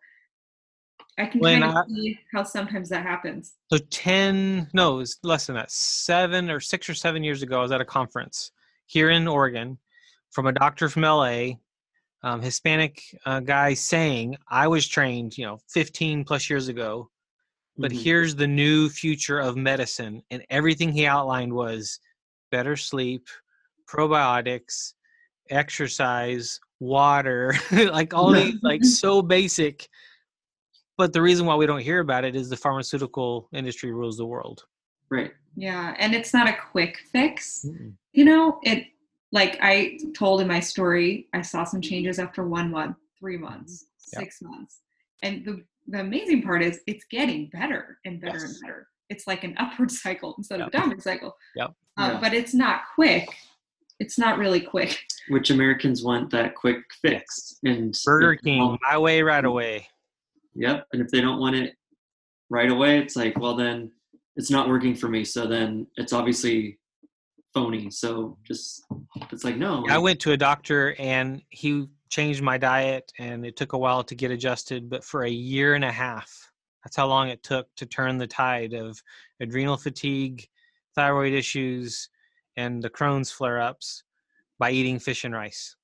[1.18, 3.56] I can Well, kind of see how sometimes that happens.
[3.72, 5.70] So 10, no, it's less than that.
[5.72, 8.52] Seven or six or seven years ago, I was at a conference
[8.86, 9.78] here in Oregon
[10.30, 11.56] from a doctor from LA,
[12.24, 17.10] um, Hispanic uh, guy saying, I was trained, you know, 15 plus years ago,
[17.78, 18.04] but Mhm.
[18.04, 20.22] here's the new future of medicine.
[20.30, 22.00] And everything he outlined was
[22.52, 23.28] better sleep,
[23.88, 24.94] probiotics,
[25.50, 29.88] exercise, water, like all these, like so basic.
[30.98, 34.26] But the reason why we don't hear about it is the pharmaceutical industry rules the
[34.26, 34.66] world.
[35.10, 35.34] Right.
[35.56, 37.66] Yeah, and it's not a quick fix.
[38.14, 38.88] You know, it
[39.32, 43.86] like I told in my story, I saw some changes after one month, three months,
[44.14, 44.20] Yeah.
[44.20, 44.80] six months.
[45.24, 48.44] And the, the amazing part is it's getting better and better Yes.
[48.54, 48.88] and better.
[49.10, 51.36] It's like an upward cycle instead of a downward cycle.
[51.56, 51.70] Yep.
[51.98, 52.20] Uh, Yeah.
[52.20, 53.30] But it's not quick.
[54.00, 54.98] It's not really quick.
[55.30, 57.58] Which Americans want that quick fix.
[57.64, 59.88] And Burger King, don't- my way, right away.
[60.56, 60.88] Yep.
[60.92, 61.76] And if they don't want it
[62.50, 63.92] right away, it's like, well, then
[64.36, 65.24] it's not working for me.
[65.24, 66.80] So then it's obviously
[67.54, 67.90] phony.
[67.90, 68.86] So just,
[69.32, 69.86] it's like, no.
[69.90, 74.04] I went to a doctor and he changed my diet, and it took a while
[74.04, 74.90] to get adjusted.
[74.90, 76.52] But for a year and a half,
[76.84, 79.02] that's how long it took to turn the tide of
[79.40, 80.48] adrenal fatigue,
[80.96, 82.10] thyroid issues,
[82.58, 84.04] and the Crohn's flare ups
[84.60, 85.76] by eating fish and rice.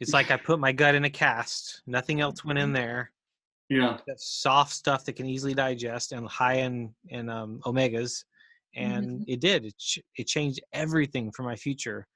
[0.00, 3.12] It's like I put my gut in a cast, nothing else went in there.
[3.68, 3.98] Yeah.
[4.06, 8.24] That soft stuff that can easily digest and high in in um, omegas,
[8.76, 8.92] Mm-hmm.
[8.94, 9.64] and it did.
[9.66, 12.06] It ch- it changed everything for my future.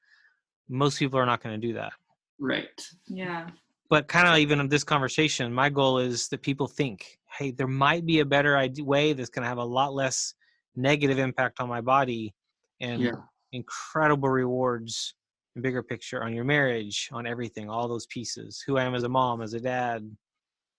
[0.68, 1.92] Most people are not going to do that.
[2.38, 2.68] Right.
[2.78, 3.16] Mm-hmm.
[3.16, 3.50] Yeah.
[3.88, 7.68] But kind of even in this conversation, my goal is that people think, hey, there
[7.68, 10.34] might be a better ide- way that's going to have a lot less
[10.74, 12.34] negative impact on my body,
[12.80, 13.12] and Yeah.
[13.52, 15.14] incredible rewards
[15.54, 19.04] and bigger picture on your marriage, on everything, all those pieces, who I am as
[19.04, 20.10] a mom, as a dad,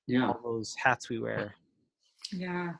[0.08, 0.28] Yeah.
[0.28, 1.56] all those hats we wear.
[2.32, 2.74] Yeah.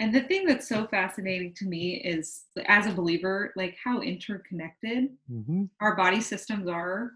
[0.00, 5.10] And the thing that's so fascinating to me is, as a believer, like how interconnected
[5.30, 5.64] Mm-hmm.
[5.80, 7.12] our body systems are,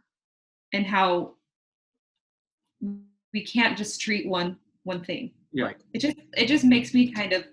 [0.72, 1.34] and how
[3.32, 5.32] we can't just treat one one thing.
[5.52, 5.66] Yeah.
[5.66, 5.76] Right.
[5.92, 7.44] It just it just makes me kind of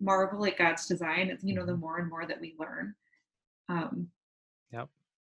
[0.00, 1.28] marvel at God's design.
[1.28, 2.94] It's, you know, the more and more that we learn.
[3.68, 4.08] Um,
[4.72, 4.88] Yep.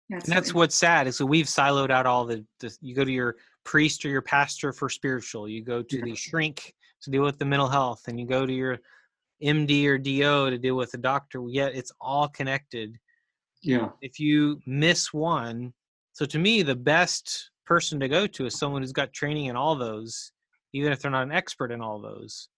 [0.09, 2.77] yeah, And that's what's sad is that we've siloed out all the, the.
[2.81, 5.49] You go to your priest or your pastor for spiritual.
[5.49, 8.53] You go to the shrink to deal with the mental health, and you go to
[8.53, 8.79] your
[9.43, 11.43] MD or DO to deal with a doctor.
[11.49, 12.99] Yet it's all connected.
[13.63, 13.91] Yeah.
[14.01, 15.75] if you miss one
[16.15, 19.57] so to me the best person to go to is someone who's got training in
[19.57, 20.33] all those
[20.73, 22.49] even if they're not an expert in all those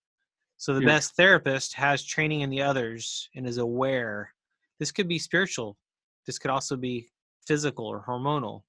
[0.58, 0.86] so the Yeah.
[0.86, 4.32] best therapist has training in the others and is aware
[4.78, 5.76] this could be spiritual
[6.24, 7.10] this could also be
[7.48, 8.62] physical or hormonal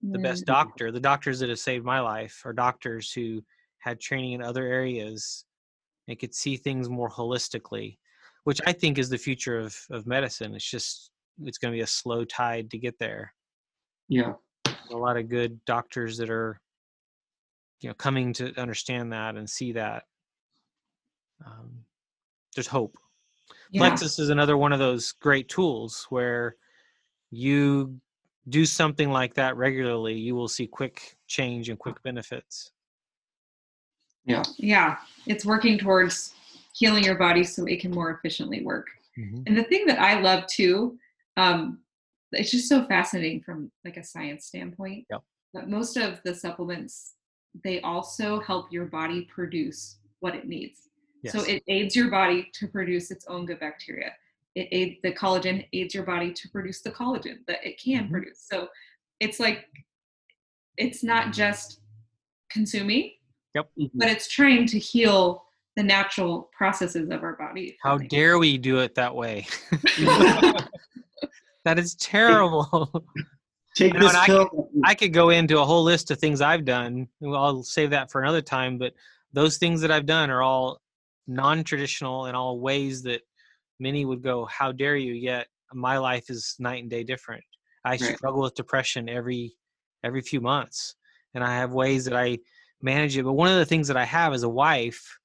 [0.00, 0.46] the best Mm.
[0.46, 3.44] doctor the doctors that have saved my life are doctors who
[3.78, 5.44] had training in other areas
[6.08, 7.98] and could see things more holistically
[8.44, 11.10] which i think is the future of, of medicine it's just
[11.42, 13.34] it's going to be a slow tide to get there
[14.08, 14.34] Yeah.
[14.90, 16.60] a lot of good doctors that are
[17.80, 20.04] you know coming to understand that and see that
[21.44, 21.84] um,
[22.54, 22.96] there's hope
[23.70, 23.80] Yeah.
[23.80, 26.56] Plexus is another one of those great tools where
[27.30, 27.98] you
[28.48, 32.70] do something like that regularly, you will see quick change and quick benefits.
[34.24, 34.98] Yeah, Yeah.
[35.26, 36.34] it's working towards
[36.74, 38.88] healing your body so it can more efficiently work.
[39.16, 40.98] And the thing that I love too,
[41.36, 41.78] um,
[42.32, 45.06] it's just so fascinating from like a science standpoint.
[45.08, 45.22] Yep.
[45.52, 47.14] But most of the supplements,
[47.62, 50.88] they also help your body produce what it needs.
[51.28, 54.12] So it aids your body to produce its own good bacteria.
[54.56, 58.10] It aid the collagen aids your body to produce the collagen that it can Mhm.
[58.10, 58.40] produce.
[58.40, 58.68] So
[59.20, 59.68] it's like
[60.76, 61.80] it's not just
[62.50, 63.12] consuming,
[63.62, 63.90] Mhm.
[63.94, 65.44] but it's trying to heal
[65.76, 67.76] the natural processes of our body.
[67.82, 69.46] How dare we do it that way?
[71.64, 73.04] that is terrible.
[73.74, 74.70] Take You know, this I pill.
[74.84, 77.08] I could go into a whole list of things I've done.
[77.24, 78.78] I'll save that for another time.
[78.78, 78.94] But
[79.32, 80.80] those things that I've done are all
[81.26, 83.22] non-traditional in all ways that
[83.80, 87.42] many would go, "How dare you?" Yet my life is night and day different.
[87.84, 88.16] I Right.
[88.16, 89.56] struggle with depression every
[90.04, 90.94] every few months,
[91.34, 92.38] and I have ways that I
[92.82, 93.24] manage it.
[93.24, 95.18] But one of the things that I have is a wife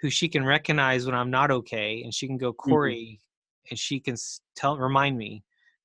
[0.00, 3.20] who she can recognize when I'm not okay, and she can go, Corey,
[3.70, 4.16] and she can
[4.56, 5.44] tell remind me,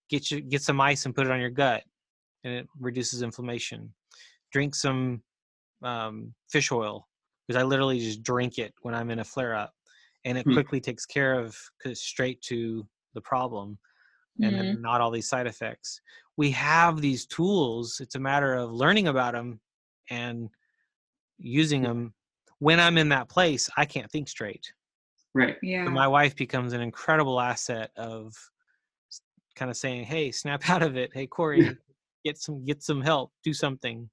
[0.09, 1.83] get you get some ice and put it on your gut
[2.43, 3.93] and it reduces inflammation.
[4.51, 5.21] Drink some
[5.83, 7.07] um, fish oil
[7.47, 9.73] because I literally just drink it when I'm in a flare up,
[10.25, 10.53] and it Hmm.
[10.53, 13.77] quickly takes care of cause straight to the problem,
[14.41, 14.81] and Mm-hmm.
[14.81, 16.01] not all these side effects.
[16.37, 17.99] We have these tools.
[18.01, 19.59] It's a matter of learning about them
[20.09, 20.49] and
[21.39, 22.13] using them.
[22.59, 24.71] When I'm in that place, I can't think straight.
[25.33, 25.57] Right.
[25.63, 25.85] Yeah.
[25.85, 28.35] So my wife becomes an incredible asset of
[29.55, 31.11] kind of saying, "Hey, snap out of it.
[31.13, 31.77] Hey, Corey,
[32.25, 33.31] get some get some help.
[33.43, 34.09] Do something."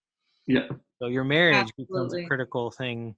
[0.47, 0.69] Yeah.
[1.01, 3.17] So your marriage becomes a critical thing.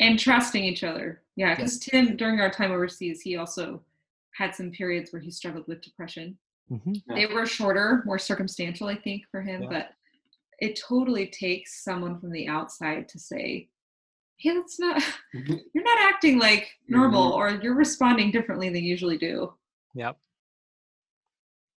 [0.00, 1.22] and trusting each other.
[1.36, 3.80] Yeah, because Tim, during our time overseas, he also
[4.34, 6.36] had some periods where he struggled with depression.
[6.68, 7.14] hmm Yeah.
[7.14, 9.68] They were shorter, more circumstantial, I think, for him, Yeah.
[9.70, 9.90] but
[10.60, 13.68] it totally takes someone from the outside to say,
[14.36, 15.02] "Hey, that's not.
[15.34, 15.60] Mhm.
[15.74, 17.36] You're not acting like normal, Mhm.
[17.36, 19.54] or you're responding differently than you usually do."
[19.94, 20.18] Yep.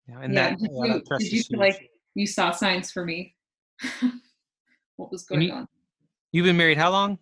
[0.07, 0.49] Yeah, and yeah.
[0.49, 3.35] that, did yeah, you, that did you feel like you saw signs for me?
[4.95, 5.67] what was going you- on?
[6.31, 7.17] You've been married how long?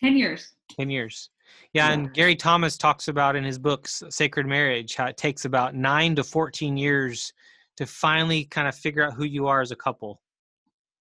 [0.00, 0.52] Ten years.
[0.78, 1.30] 10 years.
[1.72, 1.92] Yeah, Yeah.
[1.94, 6.14] and Gary Thomas talks about in his books Sacred Marriage how it takes about 9
[6.16, 7.32] to 14 years
[7.76, 10.20] to finally kind of figure out who you are as a couple.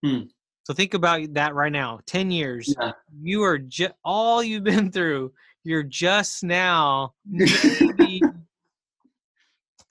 [0.04, 0.22] Hmm.
[0.64, 2.00] So think about that right now.
[2.08, 2.74] 10 years.
[2.80, 2.92] Yeah.
[3.22, 5.32] You are just all you've been through.
[5.64, 8.22] You're just now maybe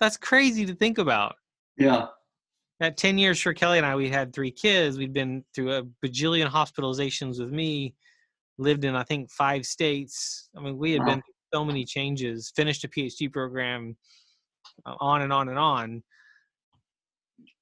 [0.01, 1.37] That's crazy to think about.
[1.79, 2.07] Yeah.
[2.81, 4.99] At 10 years for Kelly and I, we had three kids.
[4.99, 7.95] We'd been through a bajillion hospitalizations with me,
[8.59, 10.49] lived in, I think, five states.
[10.57, 11.07] I mean, we had Wow.
[11.07, 13.97] been through so many changes, finished a PhD program,
[14.85, 16.03] uh, on and on and on.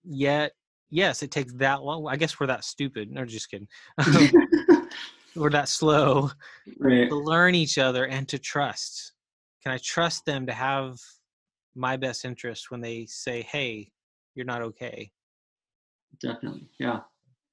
[0.04, 0.52] Yet,
[0.92, 2.06] yes, it takes that long.
[2.06, 3.10] I guess we're that stupid.
[3.10, 3.66] No, just kidding.
[3.98, 4.88] Um,
[5.36, 6.30] we're that slow
[6.78, 7.08] right.
[7.08, 9.12] to learn each other and to trust.
[9.62, 10.98] Can I trust them to have
[11.74, 13.90] my best interest when they say, hey,
[14.34, 15.10] you're not okay?
[16.20, 16.68] Definitely.
[16.78, 17.00] Yeah.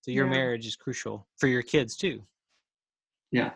[0.01, 0.31] So your Yeah.
[0.31, 2.21] marriage is crucial for your kids too.
[3.31, 3.53] Yeah.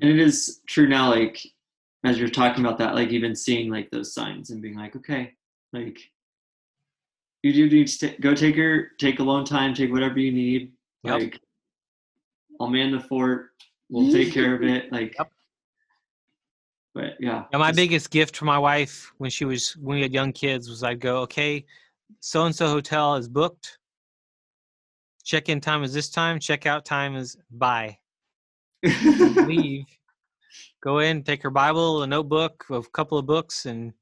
[0.00, 1.40] And it is true now, like
[2.04, 5.32] as you're talking about that, like even seeing like those signs and being like, okay,
[5.72, 5.98] like
[7.42, 10.72] you do need to go take your take alone time, take whatever you need.
[11.04, 11.20] Yep.
[11.20, 11.40] Like
[12.60, 13.50] I'll man the fort.
[13.90, 14.90] We'll take care of it.
[14.92, 15.32] Like Yep.
[16.94, 17.44] but yeah.
[17.52, 20.68] My just- biggest gift for my wife when she was when we had young kids
[20.68, 21.64] was I'd go, okay,
[22.20, 23.78] so and so hotel is booked.
[25.24, 26.38] Check in time is this time.
[26.40, 27.98] Check out time is bye.
[28.82, 29.84] Leave.
[30.82, 33.92] Go in, take her Bible, a notebook, a couple of books, and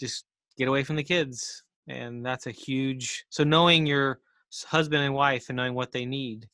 [0.00, 0.24] just
[0.56, 1.62] get away from the kids.
[1.88, 3.24] And that's a huge.
[3.30, 4.20] So knowing your
[4.66, 6.48] husband and wife and knowing what they need.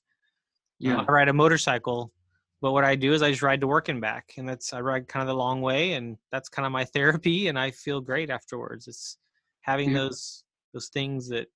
[0.78, 1.04] Yeah.
[1.08, 2.12] I ride a motorcycle,
[2.60, 4.80] but what I do is I just ride to work and back, and that's I
[4.80, 8.00] ride kind of the long way, and that's kind of my therapy, and I feel
[8.00, 8.88] great afterwards.
[8.88, 9.18] It's
[9.62, 9.98] having Yeah.
[9.98, 11.46] those those things that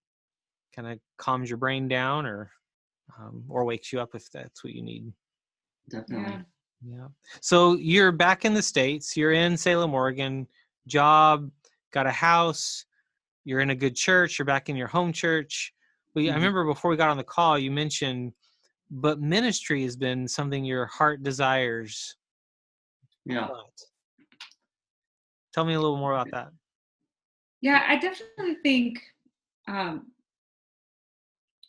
[0.75, 2.51] kind of calms your brain down, or
[3.19, 5.13] um, or wakes you up if that's what you need.
[5.91, 6.33] Definitely.
[6.33, 6.43] Yeah.
[6.97, 7.09] Yeah.
[7.41, 9.17] So you're back in the states.
[9.17, 10.47] You're in Salem, Oregon.
[10.87, 11.51] Job,
[11.93, 12.85] got a house.
[13.49, 14.39] You're in a good church.
[14.39, 15.73] You're back in your home church.
[16.13, 16.35] But I Mhm.
[16.35, 18.35] remember before we got on the call, you mentioned,
[18.91, 22.15] but ministry has been something your heart desires.
[23.25, 23.49] Yeah.
[25.55, 26.53] Tell me a little more about that.
[27.63, 29.03] Yeah, I definitely think
[29.67, 30.13] um,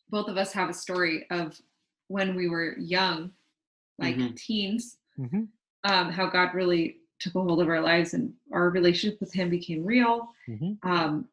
[0.09, 1.61] both of us have a story of
[2.07, 3.33] when we were young,
[3.99, 4.35] like Mhm.
[4.35, 5.45] teens, hmm
[5.85, 9.49] um, how God really took a hold of our lives and our relationship with Him
[9.49, 10.35] became real.
[10.45, 11.29] hmm Um,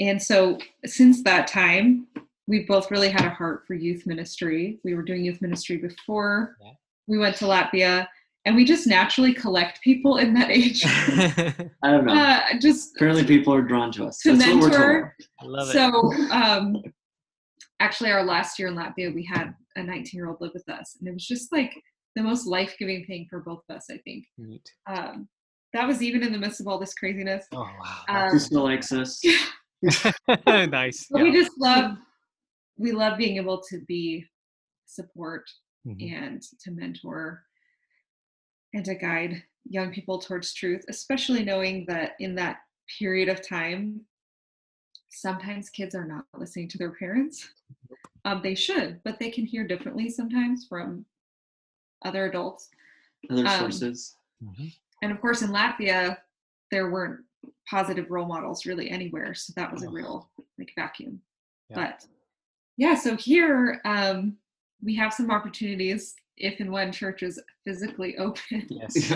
[0.00, 2.06] and so since that time,
[2.46, 4.78] we've both really had a heart for youth ministry.
[4.84, 6.72] We were doing youth ministry before Yeah.
[7.06, 8.06] we went to Latvia,
[8.44, 10.82] and we just naturally collect people in that age.
[10.86, 12.12] I don't know.
[12.14, 14.18] uh, just Apparently, people are drawn to us.
[14.18, 15.16] to That's what we're mentor.
[15.40, 15.72] I love it.
[15.72, 16.82] so um
[17.80, 20.96] actually our last year in latvia we had a 19 year old live with us
[20.98, 21.72] and it was just like
[22.14, 24.66] the most life-giving thing for both of us i think Neat.
[24.86, 25.28] um
[25.72, 27.58] that was even in the midst of all this craziness Oh
[28.08, 28.26] wow.
[28.28, 29.20] Um, He still likes us.
[30.46, 31.06] nice.
[31.10, 31.24] but Yeah.
[31.24, 31.96] we just love
[32.76, 34.26] we love being able to be
[34.86, 35.44] support
[35.86, 36.12] Mhm.
[36.16, 37.44] and to mentor
[38.72, 42.58] and to guide young people towards truth especially knowing that in that
[42.98, 44.00] period of time
[45.10, 47.48] sometimes kids are not listening to their parents
[48.24, 51.04] um, they should but they can hear differently sometimes from
[52.04, 52.68] other adults
[53.30, 54.16] Other Um, sources.
[54.42, 54.72] Mhm.
[55.02, 56.18] and of course in latvia
[56.70, 57.24] there weren't
[57.68, 59.92] positive role models really anywhere so that was a Oh.
[59.92, 61.20] real like vacuum
[61.70, 61.76] Yeah.
[61.76, 62.06] but
[62.76, 64.36] yeah so here um,
[64.82, 69.12] we have some opportunities if and when church is physically open Yes.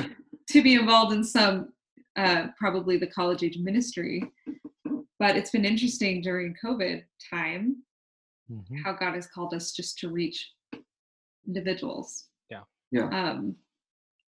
[0.50, 1.72] To be involved in some
[2.16, 4.24] uh, probably the college age ministry
[5.18, 7.82] but it's been interesting during covid time
[8.50, 8.82] Mhm.
[8.82, 10.52] how god has called us just to reach
[11.46, 12.62] individuals Yeah.
[12.90, 13.08] Yeah.
[13.12, 13.56] um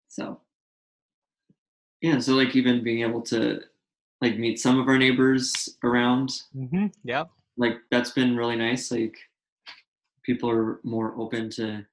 [0.09, 0.41] so
[2.03, 2.18] Yeah.
[2.18, 3.61] So, like, even being able to
[4.21, 6.93] like meet some of our neighbors around, Mhm.
[7.05, 7.31] Yep.
[7.57, 8.91] like, that's been really nice.
[8.91, 9.16] Like,
[10.23, 11.87] people are more open to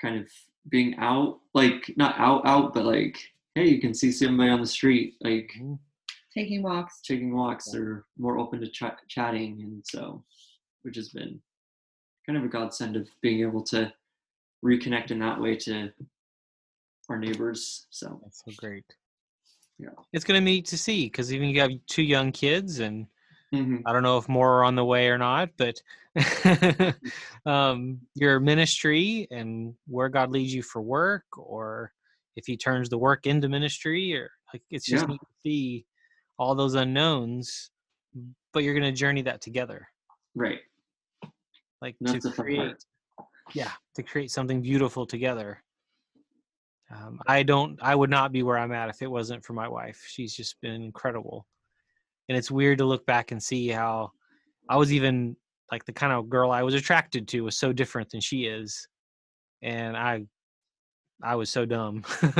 [0.00, 0.28] kind of
[0.68, 3.16] being out, like, not out, out, but like,
[3.54, 5.78] hey, you can see somebody on the street, like, Mhm.
[6.34, 7.70] taking walks taking walks.
[7.70, 9.62] They're more open to ch- chatting.
[9.62, 10.24] And so,
[10.82, 11.40] which has been
[12.26, 13.92] kind of a godsend of being able to
[14.64, 15.92] reconnect in that way to
[17.08, 17.86] our neighbors.
[17.90, 18.84] So, That's so great.
[19.80, 19.90] Yeah.
[20.12, 23.06] It's going to be to see because even you have two young kids, and
[23.54, 23.82] mhm.
[23.86, 25.80] I don't know if more are on the way or not, but
[27.46, 31.92] um, your ministry and where God leads you for work, or
[32.36, 35.12] if He turns the work into ministry, or like it's just Yeah.
[35.12, 35.86] neat to see
[36.38, 37.70] all those unknowns,
[38.52, 39.88] but you're going to journey that together,
[40.34, 40.60] right.
[41.80, 42.76] like That's to create,
[43.54, 45.62] yeah, to create something beautiful together.
[46.90, 47.78] Um, I don't.
[47.80, 50.02] I would not be where I'm at if it wasn't for my wife.
[50.06, 51.46] She's just been incredible,
[52.28, 54.10] and it's weird to look back and see how
[54.68, 55.36] I was even
[55.70, 58.88] like the kind of girl I was attracted to was so different than she is,
[59.62, 60.24] and I,
[61.22, 62.04] I was so dumb.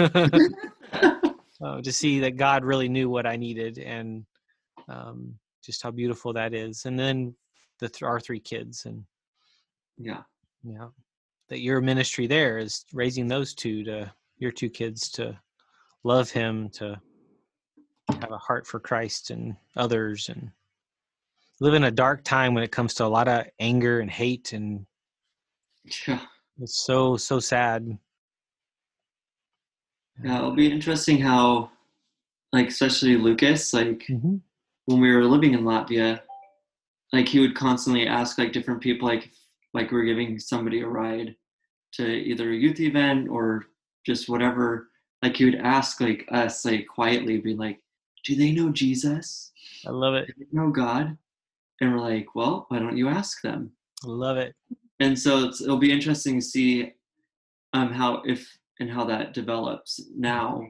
[1.62, 4.24] uh, to see that God really knew what I needed and
[4.88, 5.34] um,
[5.64, 7.36] just how beautiful that is, and then
[7.78, 9.04] the th- our three kids and
[9.96, 10.22] yeah.
[10.64, 10.88] yeah,
[11.50, 15.38] that your ministry there is raising those two to your two kids to
[16.02, 17.00] love Him, to
[18.20, 20.50] have a heart for Christ and others, and
[21.60, 24.52] live in a dark time when it comes to a lot of anger and hate,
[24.52, 24.86] and
[26.06, 26.20] Yeah.
[26.58, 27.98] it's so so sad.
[30.24, 31.70] Yeah, it'll be interesting how,
[32.52, 34.36] like, especially Lucas, like, hmm
[34.86, 36.20] when we were living in Latvia,
[37.12, 39.30] like, he would constantly ask, like, different people, like,
[39.72, 41.36] like, we're giving somebody a ride
[41.92, 43.66] to either a youth event or
[44.10, 44.88] just whatever.
[45.22, 47.78] Like, he would ask, like, us, like, quietly, be like,
[48.24, 49.52] do they know Jesus?
[49.86, 50.26] I love it.
[50.26, 51.16] Do they know God?
[51.80, 53.70] And we're like, well, why don't you ask them?
[54.04, 54.54] I love it.
[54.98, 56.92] and so it's, it'll be interesting to see
[57.74, 58.40] um how if
[58.80, 60.66] and how that develops now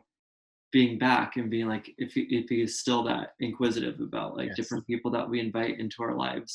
[0.72, 4.48] being back and being like if he, if he is still that inquisitive about like
[4.48, 4.56] Yes.
[4.56, 6.52] different people that we invite into our lives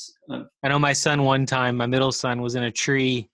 [0.62, 3.28] I know my son one time, my middle son was in a tree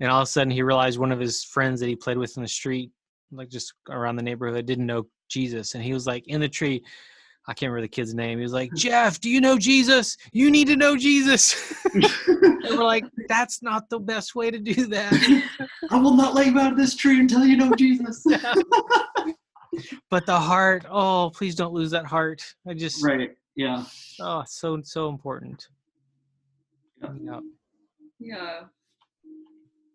[0.00, 2.36] and all of a sudden he realized one of his friends that he played with
[2.36, 2.90] in the street,
[3.32, 5.74] like just around the neighborhood, didn't know Jesus.
[5.74, 6.82] And he was like in the tree.
[7.46, 8.38] I can't remember the kid's name.
[8.38, 10.16] He was like, Jeff, do you know Jesus?
[10.32, 11.74] You need to know Jesus.
[11.94, 15.12] and we're like, that's not the best way to do that.
[15.90, 18.24] I will not let you out of this tree until you know Jesus.
[20.10, 22.42] But the heart, oh, please don't lose that heart.
[22.68, 23.30] I just, right.
[23.56, 23.84] Yeah.
[24.20, 25.66] oh, so, so important.
[27.02, 27.10] Yeah.
[27.20, 27.40] Yeah.
[28.20, 28.60] Yeah.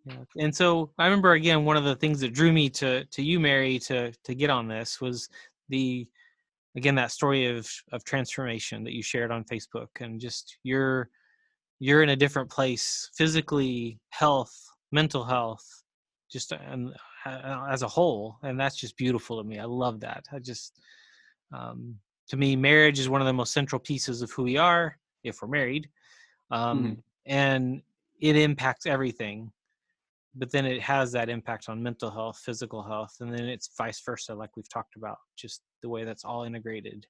[0.10, 0.44] Yeah.
[0.44, 3.40] And so I remember again one of the things that drew me to to you,
[3.40, 5.30] Mary, to to get on this was
[5.70, 6.08] the
[6.76, 11.10] again that story of of transformation that you shared on Facebook and just you're
[11.80, 14.54] you're in a different place physically, health,
[14.92, 15.66] mental health,
[16.32, 16.94] just and
[17.26, 19.60] uh, as a whole, and that's just beautiful to me.
[19.60, 20.26] I love that.
[20.32, 20.80] I just
[21.54, 21.96] um,
[22.30, 25.42] to me, marriage is one of the most central pieces of who we are if
[25.42, 25.90] we're married,
[26.52, 27.82] um, and
[28.20, 29.52] it impacts everything
[30.36, 34.02] but then it has that impact on mental health physical health and then it's vice
[34.06, 37.06] versa like we've talked about just the way that's all integrated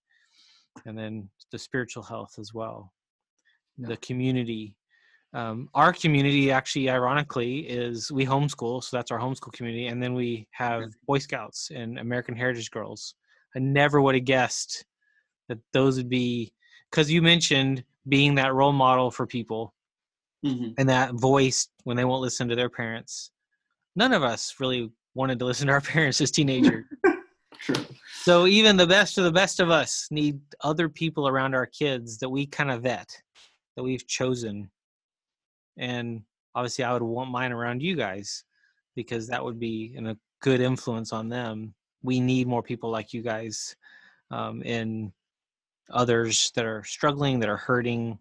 [0.86, 2.93] and then the spiritual health as well.
[3.78, 4.76] The community
[5.34, 10.15] um, our community actually ironically is we homeschool so that's our homeschool community and then
[10.15, 13.13] we have boy scouts and american heritage girls.
[13.55, 14.86] I never would have guessed
[15.47, 16.51] that those would be
[16.89, 19.74] because you mentioned being that role model for people
[20.46, 20.74] Mhm.
[20.78, 23.32] and that voice when they won't listen to their parents.
[23.96, 26.86] None of us really wanted to listen to our parents as teenagers.
[27.62, 27.86] True.
[28.24, 32.18] so even the best of the best of us need other people around our kids
[32.20, 33.10] that we kind of vet,
[33.76, 34.72] that we've chosen.
[35.78, 36.24] And
[36.56, 38.46] obviously I would want mine around you guys
[38.96, 41.74] because that would be in a good influence on them.
[42.02, 43.76] We need more people like you guys
[44.32, 45.12] um, and
[45.90, 48.20] others that are struggling, that are hurting,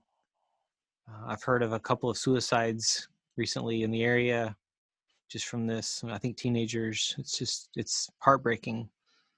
[1.08, 4.56] uh, I've heard of a couple of suicides recently in the area
[5.28, 6.02] just from this.
[6.08, 8.88] I think teenagers, it's just, it's heartbreaking.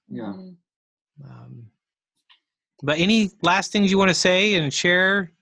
[0.08, 0.22] Yeah.
[0.22, 0.56] Mhm.
[1.24, 1.70] Um,
[2.82, 5.32] but any last things you want to say and share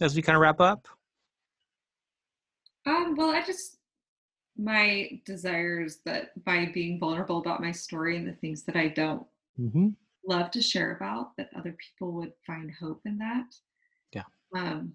[0.00, 0.88] as we kind of wrap up?
[2.86, 3.78] Um, well, I just
[4.56, 8.88] my desire is that by being vulnerable about my story and the things that I
[8.88, 9.26] don't
[9.60, 9.88] Mm-hmm.
[10.26, 13.54] love to share about, that other people would find hope in that.
[14.54, 14.92] Um,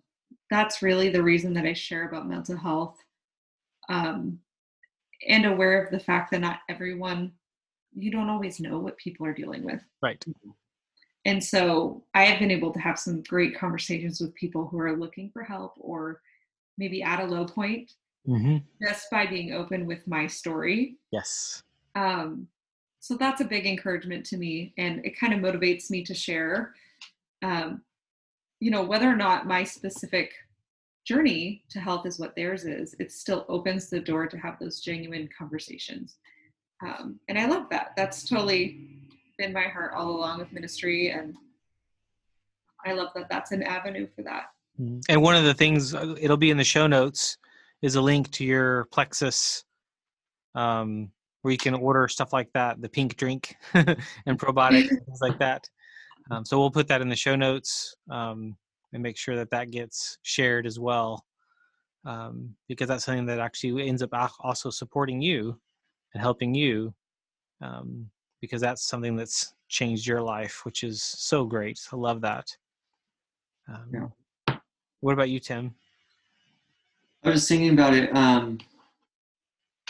[0.49, 2.97] that's really the reason that I share about mental health.
[3.89, 4.39] Um,
[5.27, 7.31] and aware of the fact that not everyone,
[7.95, 9.81] you don't always know what people are dealing with.
[10.01, 10.23] Right.
[11.25, 14.95] And so I have been able to have some great conversations with people who are
[14.95, 16.21] looking for help or
[16.77, 17.91] maybe at a low point
[18.27, 18.57] Mm-hmm.
[18.85, 20.97] just by being open with my story.
[21.11, 21.63] Yes.
[21.95, 22.47] Um,
[22.99, 26.73] so that's a big encouragement to me, and it kind of motivates me to share.
[27.41, 27.83] Um,
[28.59, 30.33] you know, whether or not my specific
[31.05, 34.81] journey to health is what theirs is, it still opens the door to have those
[34.81, 36.17] genuine conversations.
[36.85, 37.93] Um, and I love that.
[37.95, 38.89] That's totally
[39.37, 41.35] been my heart all along with ministry, and
[42.85, 44.51] I love that that's an avenue for that.
[44.79, 45.01] Mhm.
[45.09, 47.37] And one of the things, uh, it'll be in the show notes,
[47.81, 49.63] is a link to your Plexus,
[50.55, 55.39] um, where you can order stuff like that, the pink drink and probiotic, things like
[55.39, 55.69] that.
[56.29, 58.55] Um, so we'll put that in the show notes um,
[58.93, 61.25] and make sure that that gets shared as well,
[62.05, 64.09] um, because that's something that actually ends up
[64.39, 65.59] also supporting you
[66.13, 66.93] and helping you,
[67.61, 68.09] um,
[68.41, 71.79] because that's something that's changed your life, which is so great.
[71.91, 72.47] I love that.
[73.67, 74.55] Um, Yeah.
[75.01, 75.75] What about you, Tim?
[77.23, 78.59] I was thinking about it, um,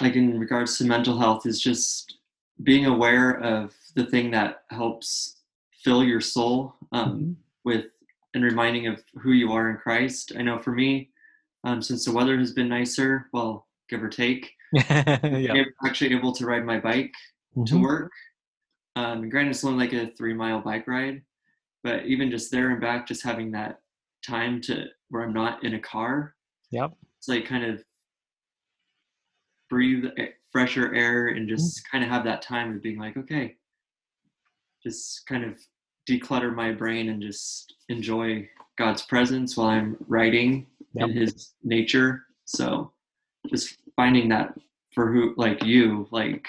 [0.02, 2.18] like in regards to mental health, is just
[2.64, 5.37] being aware of the thing that helps
[5.84, 7.86] fill your soul um, with
[8.34, 10.34] and reminding of who you are in Christ.
[10.38, 11.10] I know for me,
[11.64, 15.54] um, since the weather has been nicer, well, give or take, yeah.
[15.54, 17.14] I'm actually able to ride my bike
[17.66, 17.82] to Mhm.
[17.82, 18.12] work.
[18.96, 21.22] Um, granted, it's only like a three mile bike ride,
[21.84, 23.82] but even just there and back, just having that
[24.26, 26.36] time to where I'm not in a car,
[26.72, 26.94] Yep.
[27.18, 27.84] it's like kind of
[29.70, 30.06] breathe
[30.52, 33.56] fresher air and just kind of have that time of being like, okay,
[34.88, 35.60] just kind of
[36.10, 41.10] declutter my brain and just enjoy God's presence while I'm riding Yep.
[41.10, 42.24] in His nature.
[42.46, 42.92] So
[43.50, 44.54] just finding that
[44.94, 46.46] for who, like you, like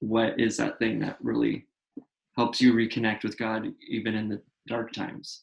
[0.00, 1.66] what is that thing that really
[2.36, 5.42] helps you reconnect with God even in the dark times?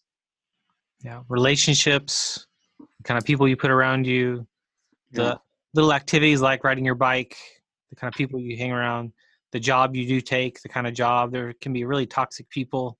[1.01, 1.22] Yeah.
[1.30, 2.47] Relationships,
[3.03, 4.45] kind of people you put around you,
[5.12, 5.36] the Yeah.
[5.76, 7.38] little activities like riding your bike,
[7.89, 9.14] the kind of people you hang around.
[9.52, 11.32] The job you do take, the kind of job.
[11.32, 12.97] There can be really toxic people.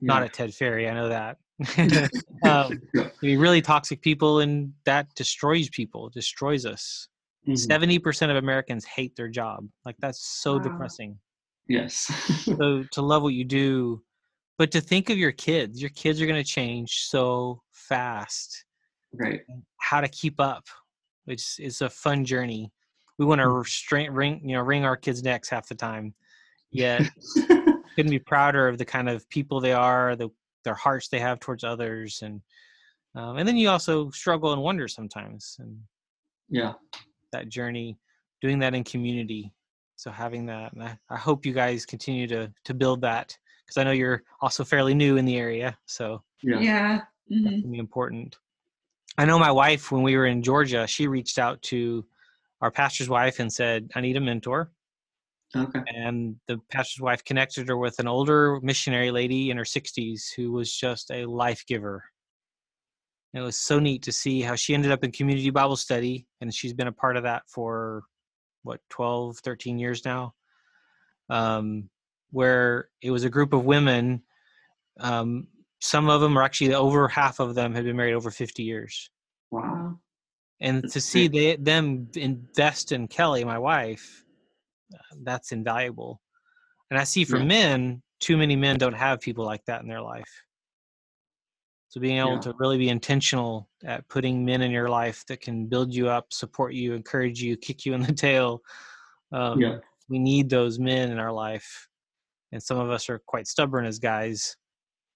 [0.00, 1.38] Not at Ted Ferry, I know that.
[2.44, 2.82] um,
[3.22, 7.08] be really toxic people, and that destroys people, destroys us.
[7.48, 7.56] Mhm.
[7.58, 9.68] 70 percent of Americans hate their job.
[9.84, 10.58] Like that's so Wow.
[10.64, 11.18] depressing.
[11.68, 11.94] Yes.
[12.44, 14.02] so to love what you do,
[14.58, 18.64] but to think of your kids, your kids are going to change so fast.
[19.14, 19.40] right.
[19.80, 20.64] How to keep up,
[21.24, 22.72] which is a fun journey.
[23.18, 26.14] We want to restrain, ring, you know, wring our kids' necks half the time.
[26.70, 27.02] Yet
[27.94, 30.30] couldn't be prouder of the kind of people they are, the
[30.64, 32.40] their hearts they have towards others, and
[33.14, 35.78] um, and then you also struggle and wonder sometimes, and
[36.48, 36.74] yeah.
[37.32, 37.98] that journey,
[38.42, 39.52] doing that in community.
[39.94, 43.78] So having that, and I, I hope you guys continue to to build that because
[43.78, 46.60] I know you're also fairly new in the area, so Yeah.
[46.60, 47.00] Yeah.
[47.28, 47.62] that mhm.
[47.62, 48.36] can be important.
[49.18, 52.04] I know my wife when we were in Georgia, she reached out to
[52.60, 54.72] our pastor's wife and said, "I need a mentor."
[55.54, 55.80] Okay.
[55.86, 60.50] and the pastor's wife connected her with an older missionary lady in her 60s who
[60.50, 62.04] was just a life giver.
[63.32, 66.52] It was so neat to see how she ended up in community Bible study, and
[66.52, 68.02] she's been a part of that for
[68.64, 70.34] what 12, 13 years now.
[71.30, 71.90] Um,
[72.30, 74.22] where it was a group of women.
[74.98, 75.48] Um,
[75.80, 79.10] some of them are actually over half of them had been married over 50 years
[79.50, 79.98] Wow.
[80.60, 84.24] And to see they, them invest in Kelly, my wife,
[84.94, 86.20] uh, that's invaluable.
[86.90, 87.44] And I see for Yeah.
[87.44, 90.30] men, too many men don't have people like that in their life.
[91.88, 92.40] So being able Yeah.
[92.40, 96.32] to really be intentional at putting men in your life that can build you up,
[96.32, 98.62] support you, encourage you, kick you in the tail.
[99.32, 99.78] Um, Yeah.
[100.08, 101.88] We need those men in our life.
[102.52, 104.56] And some of us are quite stubborn as guys,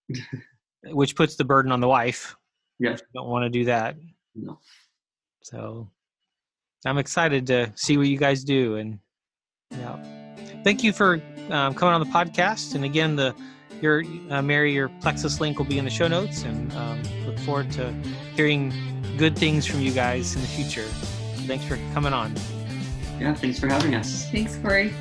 [0.84, 2.34] which puts the burden on the wife.
[2.80, 2.96] Yeah.
[3.14, 3.96] Don't want to do that.
[4.34, 4.58] No.
[5.42, 5.88] So
[6.84, 8.76] I'm excited to see what you guys do.
[8.76, 8.98] And
[9.70, 10.34] yeah,
[10.64, 12.74] thank you for um, coming on the podcast.
[12.74, 13.34] And again, the
[13.80, 16.42] your uh, Mary, your Plexus link will be in the show notes.
[16.42, 17.92] And um, look forward to
[18.34, 18.72] hearing
[19.16, 20.86] good things from you guys in the future.
[21.46, 22.34] Thanks for coming on.
[23.18, 23.34] Yeah.
[23.34, 24.30] Thanks for having us.
[24.30, 24.94] Thanks, Corey.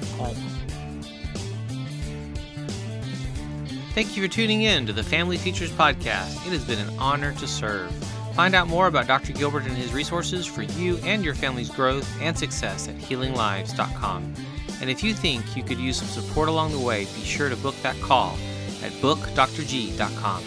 [3.94, 6.46] Thank you for tuning in to the Family Features Podcast.
[6.46, 7.92] It has been an honor to serve.
[8.40, 9.34] Find out more about Dr.
[9.34, 14.34] Gilbert and his resources for you and your family's growth and success at healinglives.com.
[14.80, 17.58] And if you think you could use some support along the way, be sure to
[17.58, 18.38] book that call
[18.82, 20.44] at bookdrg.com.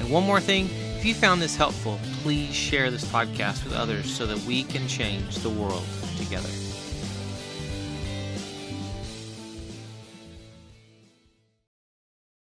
[0.00, 0.68] And one more thing,
[0.98, 4.86] if you found this helpful, please share this podcast with others so that we can
[4.86, 5.86] change the world
[6.18, 6.59] together.